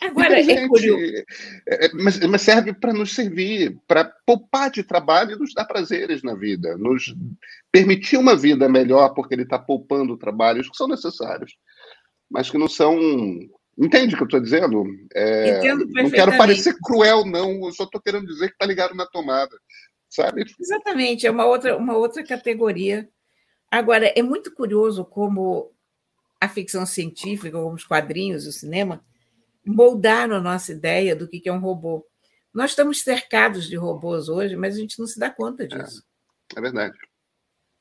Agora, 0.02 0.40
é 0.40 0.68
curioso. 0.68 1.04
É, 1.68 1.86
é, 1.86 1.92
mas, 1.94 2.20
mas 2.20 2.42
serve 2.42 2.74
para 2.74 2.94
nos 2.94 3.16
servir, 3.16 3.80
para 3.88 4.06
poupar 4.26 4.70
de 4.70 4.84
trabalho 4.84 5.32
e 5.32 5.40
nos 5.40 5.54
dar 5.54 5.66
prazeres 5.66 6.22
na 6.22 6.36
vida, 6.36 6.78
nos 6.78 7.16
permitir 7.72 8.18
uma 8.18 8.36
vida 8.36 8.70
melhor, 8.70 9.10
porque 9.10 9.34
ele 9.34 9.44
está 9.44 9.58
poupando 9.58 10.18
trabalhos 10.18 10.70
que 10.70 10.78
são 10.78 10.88
necessários, 10.88 11.58
mas 12.30 12.50
que 12.50 12.58
não 12.58 12.68
são. 12.68 12.96
Entende 13.78 14.16
o 14.16 14.18
que 14.18 14.24
eu 14.24 14.28
estou 14.28 14.40
dizendo? 14.40 14.86
É, 15.14 15.60
Entendo 15.60 15.86
Não 15.86 16.10
quero 16.10 16.36
parecer 16.36 16.76
cruel, 16.82 17.26
não, 17.26 17.66
eu 17.66 17.72
só 17.72 17.84
estou 17.84 18.02
querendo 18.02 18.26
dizer 18.26 18.48
que 18.48 18.54
está 18.54 18.66
ligado 18.66 18.96
na 18.96 19.06
tomada, 19.06 19.56
sabe? 20.10 20.46
Exatamente, 20.60 21.28
é 21.28 21.32
uma 21.32 21.46
outra, 21.46 21.78
uma 21.78 21.96
outra 21.96 22.24
categoria. 22.24 23.08
Agora, 23.70 24.12
é 24.16 24.22
muito 24.24 24.52
curioso 24.52 25.06
como 25.06 25.72
a 26.42 26.50
ficção 26.50 26.86
científica, 26.86 27.60
como 27.60 27.76
os 27.76 27.84
quadrinhos, 27.84 28.48
o 28.48 28.52
cinema, 28.52 29.04
moldaram 29.66 30.36
a 30.36 30.42
nossa 30.42 30.72
ideia 30.72 31.16
do 31.16 31.28
que 31.28 31.48
é 31.48 31.54
um 31.54 31.60
robô. 31.60 32.06
Nós 32.54 32.72
estamos 32.72 33.04
cercados 33.04 33.68
de 33.68 33.76
robôs 33.76 34.30
hoje, 34.30 34.56
mas 34.56 34.76
a 34.76 34.80
gente 34.80 34.98
não 34.98 35.06
se 35.06 35.20
dá 35.20 35.30
conta 35.30 35.64
é, 35.64 35.68
disso. 35.68 36.04
É, 36.56 36.60
é 36.60 36.62
verdade. 36.62 36.98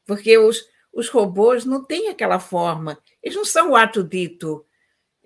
Porque 0.05 0.37
os, 0.37 0.63
os 0.93 1.09
robôs 1.09 1.65
não 1.65 1.83
têm 1.83 2.09
aquela 2.09 2.39
forma, 2.39 2.99
eles 3.23 3.37
não 3.37 3.45
são 3.45 3.71
o 3.71 3.77
ato 3.77 4.05
dito, 4.05 4.67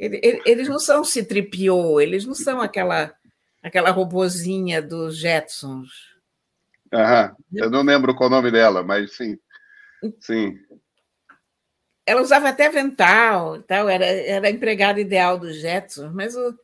eles 0.01 0.69
não 0.69 0.79
são 0.79 1.05
Citripio, 1.05 2.01
eles 2.01 2.25
não 2.25 2.35
são 2.35 2.61
aquela 2.61 3.15
aquela 3.63 3.91
robozinha 3.91 4.81
dos 4.81 5.19
Jetsons. 5.19 5.91
Aham, 6.93 7.37
eu 7.53 7.71
não 7.71 7.83
lembro 7.83 8.15
qual 8.15 8.29
o 8.29 8.33
nome 8.33 8.51
dela, 8.51 8.83
mas 8.83 9.15
sim. 9.15 9.39
Sim. 10.19 10.59
Ela 12.07 12.23
usava 12.23 12.49
até 12.49 12.67
avental, 12.67 13.63
tal, 13.63 13.89
era, 13.89 14.05
era 14.05 14.49
a 14.49 14.51
empregada 14.51 14.99
ideal 14.99 15.39
dos 15.39 15.57
Jetsons, 15.57 16.13
mas 16.13 16.35
o, 16.35 16.59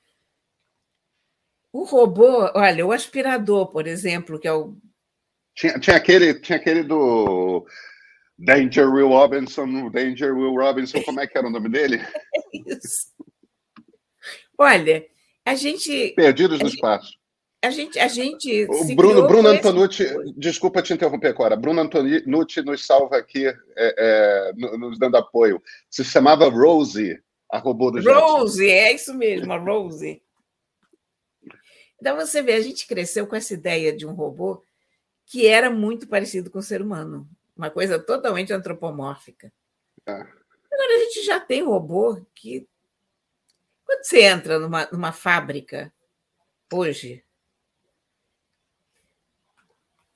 o 1.72 1.84
robô, 1.84 2.50
olha, 2.54 2.86
o 2.86 2.90
aspirador, 2.90 3.70
por 3.70 3.86
exemplo, 3.86 4.40
que 4.40 4.48
é 4.48 4.52
o. 4.52 4.74
Tinha, 5.54 5.78
tinha, 5.78 5.96
aquele, 5.96 6.34
tinha 6.40 6.56
aquele 6.56 6.82
do 6.82 7.66
Danger 8.38 8.90
Will 8.90 9.08
Robinson, 9.08 9.90
Danger 9.90 10.34
Will 10.36 10.54
Robinson, 10.54 11.02
como 11.02 11.20
é 11.20 11.26
que 11.26 11.38
era 11.38 11.46
o 11.46 11.50
nome 11.50 11.68
dele? 11.68 12.00
Isso. 12.66 13.15
Olha, 14.58 15.06
a 15.44 15.54
gente. 15.54 16.12
Perdidos 16.16 16.60
no 16.60 16.68
espaço. 16.68 17.18
A 17.62 17.70
gente, 17.70 17.98
a 17.98 18.06
gente 18.06 18.66
o 18.68 18.94
Bruno, 18.94 19.26
Bruno 19.26 19.48
Antonucci, 19.48 20.06
desculpa 20.36 20.82
te 20.82 20.92
interromper 20.92 21.28
agora. 21.28 21.56
Bruno 21.56 21.80
Antonucci 21.80 22.62
nos 22.62 22.86
salva 22.86 23.16
aqui, 23.16 23.46
é, 23.46 23.54
é, 23.76 24.52
nos 24.54 24.98
dando 24.98 25.16
apoio. 25.16 25.60
Se 25.90 26.04
chamava 26.04 26.48
Rosie, 26.48 27.18
a 27.50 27.58
robô 27.58 27.90
do 27.90 28.00
Rosie, 28.02 28.70
é 28.70 28.92
isso 28.92 29.12
mesmo, 29.14 29.52
a 29.52 29.56
Rosie. 29.56 30.22
Então 32.00 32.14
você 32.16 32.42
vê, 32.42 32.52
a 32.52 32.60
gente 32.60 32.86
cresceu 32.86 33.26
com 33.26 33.34
essa 33.34 33.54
ideia 33.54 33.92
de 33.92 34.06
um 34.06 34.12
robô 34.12 34.62
que 35.24 35.46
era 35.46 35.70
muito 35.70 36.06
parecido 36.06 36.50
com 36.50 36.58
o 36.58 36.62
ser 36.62 36.80
humano, 36.80 37.28
uma 37.56 37.70
coisa 37.70 37.98
totalmente 37.98 38.52
antropomórfica. 38.52 39.52
É. 40.06 40.12
Agora 40.12 40.94
a 40.94 40.98
gente 41.00 41.22
já 41.24 41.40
tem 41.40 41.64
robô 41.64 42.20
que. 42.34 42.68
Quando 43.86 44.04
você 44.04 44.22
entra 44.22 44.58
numa, 44.58 44.86
numa 44.86 45.12
fábrica 45.12 45.92
hoje, 46.72 47.24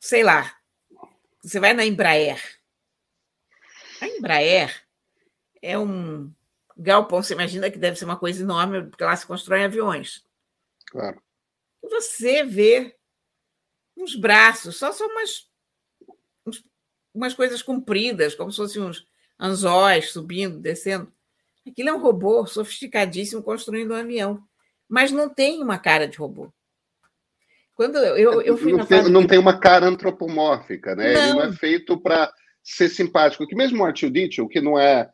sei 0.01 0.25
lá, 0.25 0.59
você 1.41 1.61
vai 1.61 1.73
na 1.73 1.87
Embraer. 1.87 2.43
A 4.01 4.09
Embraer 4.09 4.85
é 5.63 5.79
um 5.79 6.33
galpão, 6.77 7.23
você 7.23 7.35
imagina 7.35 7.71
que 7.71 7.79
deve 7.79 7.97
ser 7.97 8.07
uma 8.07 8.19
coisa 8.19 8.43
enorme, 8.43 8.89
porque 8.89 9.05
lá 9.05 9.15
se 9.15 9.27
constroem 9.27 9.65
aviões. 9.65 10.25
Claro. 10.87 11.23
E 11.83 11.89
você 11.89 12.43
vê 12.43 12.99
uns 13.97 14.17
braços, 14.17 14.77
só 14.77 14.91
são 14.91 15.07
umas, 15.07 15.49
umas 17.15 17.35
coisas 17.35 17.63
compridas, 17.63 18.35
como 18.35 18.51
se 18.51 18.57
fossem 18.57 18.83
uns 18.83 19.07
anzóis 19.39 20.11
subindo, 20.11 20.59
descendo. 20.59 21.13
Aquilo 21.71 21.89
é 21.89 21.93
um 21.93 22.01
robô 22.01 22.47
sofisticadíssimo 22.47 23.43
construindo 23.43 23.93
um 23.93 23.97
avião, 23.97 24.41
mas 24.89 25.13
não 25.13 25.33
tem 25.33 25.63
uma 25.63 25.79
cara 25.79 26.09
de 26.09 26.19
robô. 26.19 26.53
Quando 27.75 27.97
eu, 27.97 28.43
eu 28.43 28.57
fui 28.59 28.73
não, 28.73 28.79
na 28.79 28.87
tem, 28.87 29.09
não 29.09 29.27
tem 29.27 29.39
uma 29.39 29.59
cara 29.59 29.87
antropomórfica, 29.87 30.95
né? 30.95 31.15
Não. 31.15 31.23
Ele 31.23 31.33
não 31.33 31.43
é 31.45 31.53
feito 31.53 31.99
para 31.99 32.31
ser 32.63 32.89
simpático. 32.89 33.47
Que 33.47 33.57
mesmo 33.57 33.83
o 33.83 33.87
Artudito, 33.87 34.47
que 34.49 34.61
não 34.61 34.79
é 34.79 35.09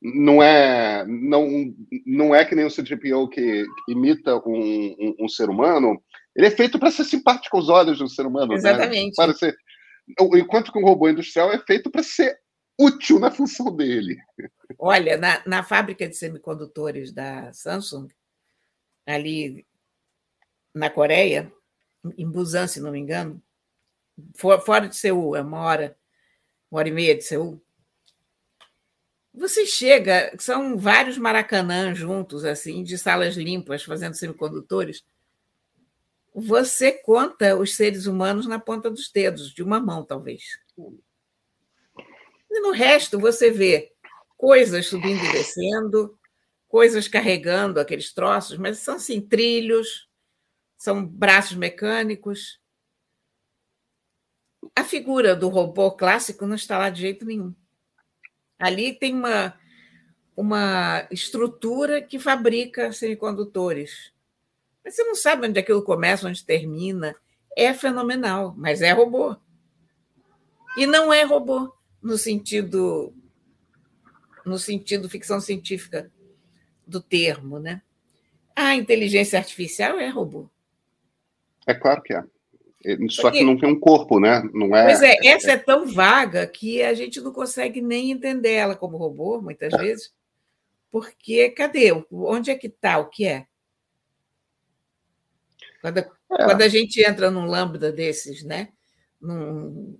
não 0.00 0.42
é 0.42 1.04
não, 1.06 1.74
não 2.06 2.34
é 2.34 2.44
que 2.44 2.54
nem 2.54 2.64
o 2.64 2.70
C-3PO 2.70 3.28
que 3.28 3.66
imita 3.88 4.36
um, 4.46 4.94
um, 4.98 5.16
um, 5.24 5.28
ser 5.28 5.50
humano, 5.50 6.00
ele 6.34 6.46
é 6.46 6.50
feito 6.50 6.78
para 6.78 6.90
ser 6.90 7.04
simpático 7.04 7.56
aos 7.56 7.68
olhos 7.68 7.98
do 7.98 8.08
ser 8.08 8.26
humano. 8.26 8.48
Né? 8.48 8.54
Exatamente. 8.54 9.06
Né? 9.08 9.12
Para 9.16 9.34
ser, 9.34 9.54
enquanto 10.34 10.72
que 10.72 10.78
um 10.78 10.84
robô 10.84 11.08
industrial 11.08 11.52
é 11.52 11.58
feito 11.58 11.90
para 11.90 12.02
ser 12.02 12.38
útil 12.78 13.18
na 13.18 13.30
função 13.30 13.74
dele. 13.74 14.18
Olha, 14.78 15.16
na, 15.16 15.42
na 15.46 15.62
fábrica 15.62 16.08
de 16.08 16.16
semicondutores 16.16 17.12
da 17.12 17.52
Samsung, 17.52 18.08
ali 19.06 19.66
na 20.74 20.90
Coreia, 20.90 21.52
em 22.16 22.28
Busan, 22.28 22.66
se 22.66 22.80
não 22.80 22.92
me 22.92 22.98
engano, 22.98 23.42
fora 24.34 24.88
de 24.88 24.96
Seul, 24.96 25.36
é 25.36 25.40
uma 25.40 25.60
hora, 25.60 25.96
uma 26.70 26.80
hora 26.80 26.88
e 26.88 26.92
meia 26.92 27.16
de 27.16 27.22
Seul. 27.22 27.60
Você 29.32 29.66
chega, 29.66 30.34
são 30.38 30.78
vários 30.78 31.18
maracanã 31.18 31.94
juntos, 31.94 32.44
assim, 32.44 32.82
de 32.82 32.96
salas 32.96 33.36
limpas, 33.36 33.82
fazendo 33.82 34.14
semicondutores. 34.14 35.04
Você 36.34 36.92
conta 36.92 37.56
os 37.56 37.76
seres 37.76 38.06
humanos 38.06 38.46
na 38.46 38.58
ponta 38.58 38.90
dos 38.90 39.10
dedos, 39.10 39.52
de 39.52 39.62
uma 39.62 39.80
mão, 39.80 40.04
talvez. 40.04 40.58
E 42.56 42.60
no 42.60 42.70
resto, 42.70 43.20
você 43.20 43.50
vê 43.50 43.92
coisas 44.34 44.86
subindo 44.86 45.22
e 45.22 45.32
descendo, 45.32 46.18
coisas 46.66 47.06
carregando 47.06 47.78
aqueles 47.78 48.14
troços, 48.14 48.56
mas 48.56 48.78
são 48.78 48.94
assim, 48.94 49.20
trilhos, 49.20 50.08
são 50.74 51.04
braços 51.04 51.54
mecânicos. 51.54 52.58
A 54.74 54.82
figura 54.82 55.36
do 55.36 55.50
robô 55.50 55.92
clássico 55.92 56.46
não 56.46 56.54
está 56.54 56.78
lá 56.78 56.88
de 56.88 57.02
jeito 57.02 57.26
nenhum. 57.26 57.54
Ali 58.58 58.94
tem 58.94 59.12
uma, 59.12 59.54
uma 60.34 61.06
estrutura 61.10 62.00
que 62.00 62.18
fabrica 62.18 62.90
semicondutores. 62.90 64.14
Mas 64.82 64.96
você 64.96 65.04
não 65.04 65.14
sabe 65.14 65.46
onde 65.46 65.60
aquilo 65.60 65.82
começa, 65.82 66.26
onde 66.26 66.42
termina. 66.42 67.14
É 67.54 67.74
fenomenal, 67.74 68.54
mas 68.56 68.80
é 68.80 68.92
robô. 68.92 69.36
E 70.78 70.86
não 70.86 71.12
é 71.12 71.22
robô 71.22 71.75
no 72.06 72.16
sentido 72.16 73.12
no 74.44 74.58
sentido 74.58 75.08
ficção 75.08 75.40
científica 75.40 76.08
do 76.86 77.02
termo, 77.02 77.58
né? 77.58 77.82
A 78.54 78.76
inteligência 78.76 79.36
artificial 79.36 79.98
é 79.98 80.08
robô. 80.08 80.48
É 81.66 81.74
claro 81.74 82.00
que 82.00 82.14
é. 82.14 82.22
Só 83.08 83.22
Porque... 83.22 83.38
que 83.38 83.44
não 83.44 83.58
tem 83.58 83.68
um 83.68 83.80
corpo, 83.80 84.20
né? 84.20 84.40
Não 84.54 84.74
é... 84.76 84.84
Pois 84.84 85.02
é, 85.02 85.16
essa 85.26 85.50
é 85.50 85.56
tão 85.56 85.84
vaga 85.84 86.46
que 86.46 86.80
a 86.80 86.94
gente 86.94 87.20
não 87.20 87.32
consegue 87.32 87.82
nem 87.82 88.12
entender 88.12 88.52
ela 88.52 88.76
como 88.76 88.96
robô, 88.96 89.42
muitas 89.42 89.74
é. 89.74 89.76
vezes. 89.76 90.14
Porque 90.92 91.50
cadê? 91.50 91.90
Onde 92.12 92.52
é 92.52 92.54
que 92.54 92.68
está? 92.68 92.98
O 92.98 93.10
que 93.10 93.26
é? 93.26 93.48
Quando, 95.82 95.98
é. 95.98 96.04
quando 96.30 96.62
a 96.62 96.68
gente 96.68 97.02
entra 97.02 97.32
num 97.32 97.46
lambda 97.46 97.90
desses, 97.90 98.44
né? 98.44 98.68
Num, 99.20 99.98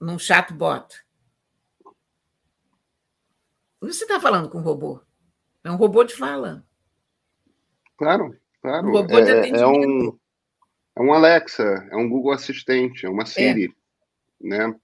num 0.00 0.18
chatbot. 0.18 1.05
Você 3.80 4.04
está 4.04 4.20
falando 4.20 4.48
com 4.48 4.58
um 4.58 4.62
robô. 4.62 5.00
É 5.62 5.70
um 5.70 5.76
robô 5.76 6.04
de 6.04 6.14
fala. 6.14 6.64
Claro, 7.96 8.36
claro. 8.62 8.88
Um 8.88 8.92
robô 8.92 9.20
de 9.20 9.30
é, 9.30 9.48
é 9.50 9.66
um 9.66 10.18
é 10.96 11.02
um 11.02 11.12
Alexa, 11.12 11.86
é 11.90 11.96
um 11.96 12.08
Google 12.08 12.32
Assistente, 12.32 13.04
é 13.04 13.10
uma 13.10 13.26
Siri, 13.26 13.66
é. 13.66 14.48
né? 14.48 14.74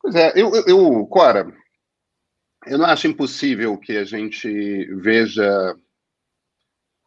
Pois 0.00 0.14
é, 0.14 0.32
eu, 0.36 0.52
eu, 0.66 1.06
Cora, 1.06 1.52
eu 2.66 2.78
não 2.78 2.86
acho 2.86 3.08
impossível 3.08 3.76
que 3.76 3.96
a 3.96 4.04
gente 4.04 4.84
veja 4.94 5.76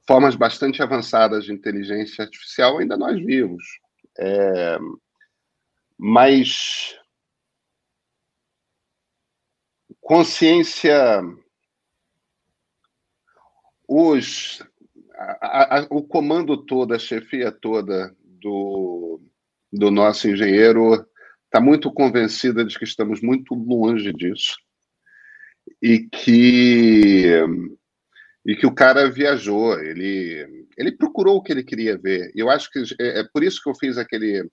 formas 0.05 0.35
bastante 0.35 0.81
avançadas 0.81 1.45
de 1.45 1.53
inteligência 1.53 2.23
artificial 2.23 2.77
ainda 2.77 2.97
nós 2.97 3.17
vivos. 3.23 3.63
É, 4.17 4.77
mas 5.97 6.97
consciência 10.07 11.21
os 13.85 14.63
a, 15.13 15.79
a, 15.79 15.87
o 15.89 16.01
comando 16.01 16.55
todo, 16.55 16.93
a 16.93 16.99
chefia 16.99 17.51
toda 17.51 18.15
do, 18.23 19.19
do 19.69 19.91
nosso 19.91 20.29
engenheiro 20.29 21.05
está 21.43 21.59
muito 21.59 21.91
convencida 21.91 22.63
de 22.63 22.79
que 22.79 22.85
estamos 22.85 23.21
muito 23.21 23.53
longe 23.53 24.13
disso 24.13 24.55
e 25.81 25.99
que 25.99 27.43
e 28.45 28.55
que 28.55 28.65
o 28.65 28.73
cara 28.73 29.11
viajou, 29.11 29.77
ele, 29.77 30.65
ele 30.77 30.93
procurou 30.93 31.35
o 31.35 31.43
que 31.43 31.51
ele 31.51 31.65
queria 31.65 31.97
ver. 31.97 32.31
Eu 32.33 32.49
acho 32.49 32.71
que 32.71 32.79
é, 32.97 33.19
é 33.19 33.23
por 33.25 33.43
isso 33.43 33.61
que 33.61 33.69
eu 33.69 33.75
fiz 33.75 33.97
aquele 33.97 34.49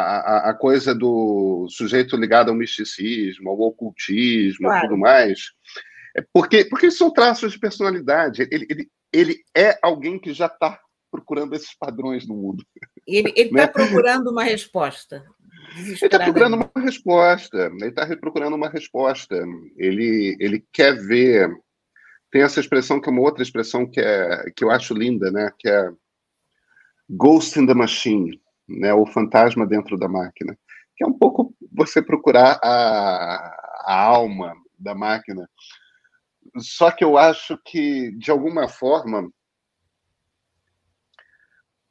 a, 0.00 0.50
a, 0.50 0.54
coisa 0.54 0.94
do 0.94 1.66
sujeito 1.68 2.16
ligado 2.16 2.48
ao 2.48 2.54
misticismo, 2.54 3.50
ao 3.50 3.60
ocultismo, 3.60 4.68
claro. 4.68 4.88
tudo 4.88 4.98
mais, 4.98 5.50
é 6.16 6.24
porque 6.32 6.64
porque 6.64 6.90
são 6.90 7.12
traços 7.12 7.52
de 7.52 7.58
personalidade. 7.58 8.48
Ele, 8.50 8.66
ele, 8.70 8.90
ele 9.12 9.44
é 9.54 9.78
alguém 9.82 10.18
que 10.18 10.32
já 10.32 10.46
está 10.46 10.80
procurando 11.10 11.54
esses 11.54 11.76
padrões 11.76 12.26
no 12.26 12.34
mundo. 12.34 12.64
Ele 13.06 13.30
está 13.36 13.54
né? 13.54 13.66
procurando 13.66 14.30
uma 14.30 14.42
resposta. 14.42 15.22
Ele 15.76 15.92
está 15.92 16.18
procurando 16.18 16.54
uma 16.56 16.70
resposta. 16.76 17.58
Ele 17.58 17.88
está 17.88 18.16
procurando 18.16 18.56
uma 18.56 18.68
resposta. 18.70 19.44
Ele, 19.76 20.36
ele 20.40 20.64
quer 20.72 20.96
ver. 20.96 21.50
Tem 22.30 22.42
essa 22.42 22.60
expressão 22.60 22.98
que 22.98 23.10
é 23.10 23.12
uma 23.12 23.20
outra 23.20 23.42
expressão 23.42 23.86
que, 23.86 24.00
é, 24.00 24.50
que 24.56 24.64
eu 24.64 24.70
acho 24.70 24.94
linda, 24.94 25.30
né? 25.30 25.52
Que 25.58 25.68
é 25.68 25.90
ghost 27.10 27.58
in 27.60 27.66
the 27.66 27.74
machine, 27.74 28.40
né? 28.78 28.92
O 28.94 29.06
fantasma 29.06 29.66
dentro 29.66 29.96
da 29.96 30.08
máquina. 30.08 30.56
Que 30.96 31.04
é 31.04 31.06
um 31.06 31.12
pouco 31.12 31.54
você 31.72 32.02
procurar 32.02 32.58
a, 32.62 33.82
a 33.84 33.94
alma 33.94 34.54
da 34.78 34.94
máquina. 34.94 35.48
Só 36.58 36.90
que 36.90 37.04
eu 37.04 37.16
acho 37.16 37.58
que, 37.64 38.10
de 38.12 38.30
alguma 38.30 38.68
forma, 38.68 39.30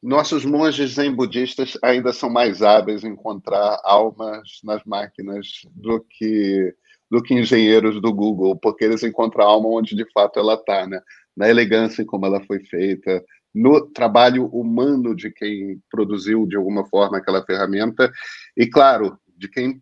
nossos 0.01 0.43
monges 0.43 0.93
zen 0.93 1.13
budistas 1.13 1.77
ainda 1.83 2.11
são 2.11 2.29
mais 2.29 2.61
hábeis 2.61 3.03
em 3.03 3.09
encontrar 3.09 3.79
almas 3.83 4.59
nas 4.63 4.83
máquinas 4.83 5.61
do 5.75 6.01
que 6.01 6.75
do 7.09 7.21
que 7.21 7.33
engenheiros 7.33 8.01
do 8.01 8.13
Google, 8.13 8.55
porque 8.55 8.85
eles 8.85 9.03
encontram 9.03 9.43
a 9.43 9.47
alma 9.49 9.67
onde 9.67 9.93
de 9.97 10.09
fato 10.13 10.39
ela 10.39 10.53
está, 10.53 10.87
né? 10.87 11.01
Na 11.35 11.49
elegância 11.49 12.05
como 12.05 12.25
ela 12.25 12.41
foi 12.45 12.63
feita, 12.63 13.21
no 13.53 13.89
trabalho 13.89 14.45
humano 14.47 15.15
de 15.15 15.31
quem 15.31 15.81
produziu 15.89 16.45
de 16.45 16.55
alguma 16.55 16.85
forma 16.85 17.17
aquela 17.17 17.45
ferramenta 17.45 18.11
e, 18.55 18.67
claro, 18.67 19.19
de 19.27 19.49
quem 19.49 19.81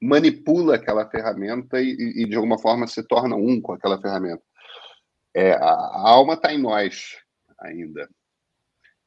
manipula 0.00 0.74
aquela 0.74 1.08
ferramenta 1.08 1.80
e, 1.80 1.90
e 1.90 2.26
de 2.26 2.34
alguma 2.34 2.58
forma 2.58 2.86
se 2.86 3.02
torna 3.06 3.36
um 3.36 3.60
com 3.60 3.72
aquela 3.72 4.00
ferramenta. 4.00 4.42
É, 5.32 5.52
a, 5.52 5.70
a 5.70 6.10
alma 6.10 6.34
está 6.34 6.52
em 6.52 6.60
nós 6.60 7.16
ainda. 7.58 8.08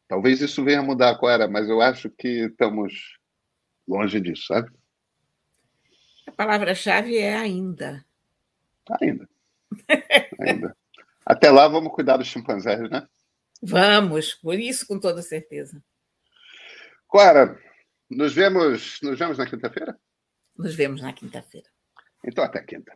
Talvez 0.07 0.41
isso 0.41 0.63
venha 0.63 0.79
a 0.79 0.83
mudar, 0.83 1.17
Clara, 1.17 1.47
mas 1.47 1.67
eu 1.69 1.81
acho 1.81 2.09
que 2.09 2.45
estamos 2.45 3.17
longe 3.87 4.19
disso, 4.19 4.45
sabe? 4.47 4.71
A 6.25 6.31
palavra-chave 6.31 7.17
é 7.17 7.35
ainda. 7.35 8.05
Ainda. 9.01 9.29
ainda. 10.39 10.77
Até 11.25 11.51
lá, 11.51 11.67
vamos 11.67 11.93
cuidar 11.93 12.17
dos 12.17 12.27
chimpanzés, 12.27 12.89
né? 12.89 13.07
Vamos, 13.61 14.33
por 14.35 14.59
isso, 14.59 14.85
com 14.85 14.99
toda 14.99 15.21
certeza. 15.21 15.83
Clara, 17.09 17.57
nos 18.09 18.33
vemos, 18.33 18.99
nos 19.01 19.17
vemos 19.17 19.37
na 19.37 19.45
quinta-feira? 19.45 19.97
Nos 20.57 20.75
vemos 20.75 21.01
na 21.01 21.13
quinta-feira. 21.13 21.67
Então, 22.25 22.43
até 22.43 22.61
quinta. 22.63 22.93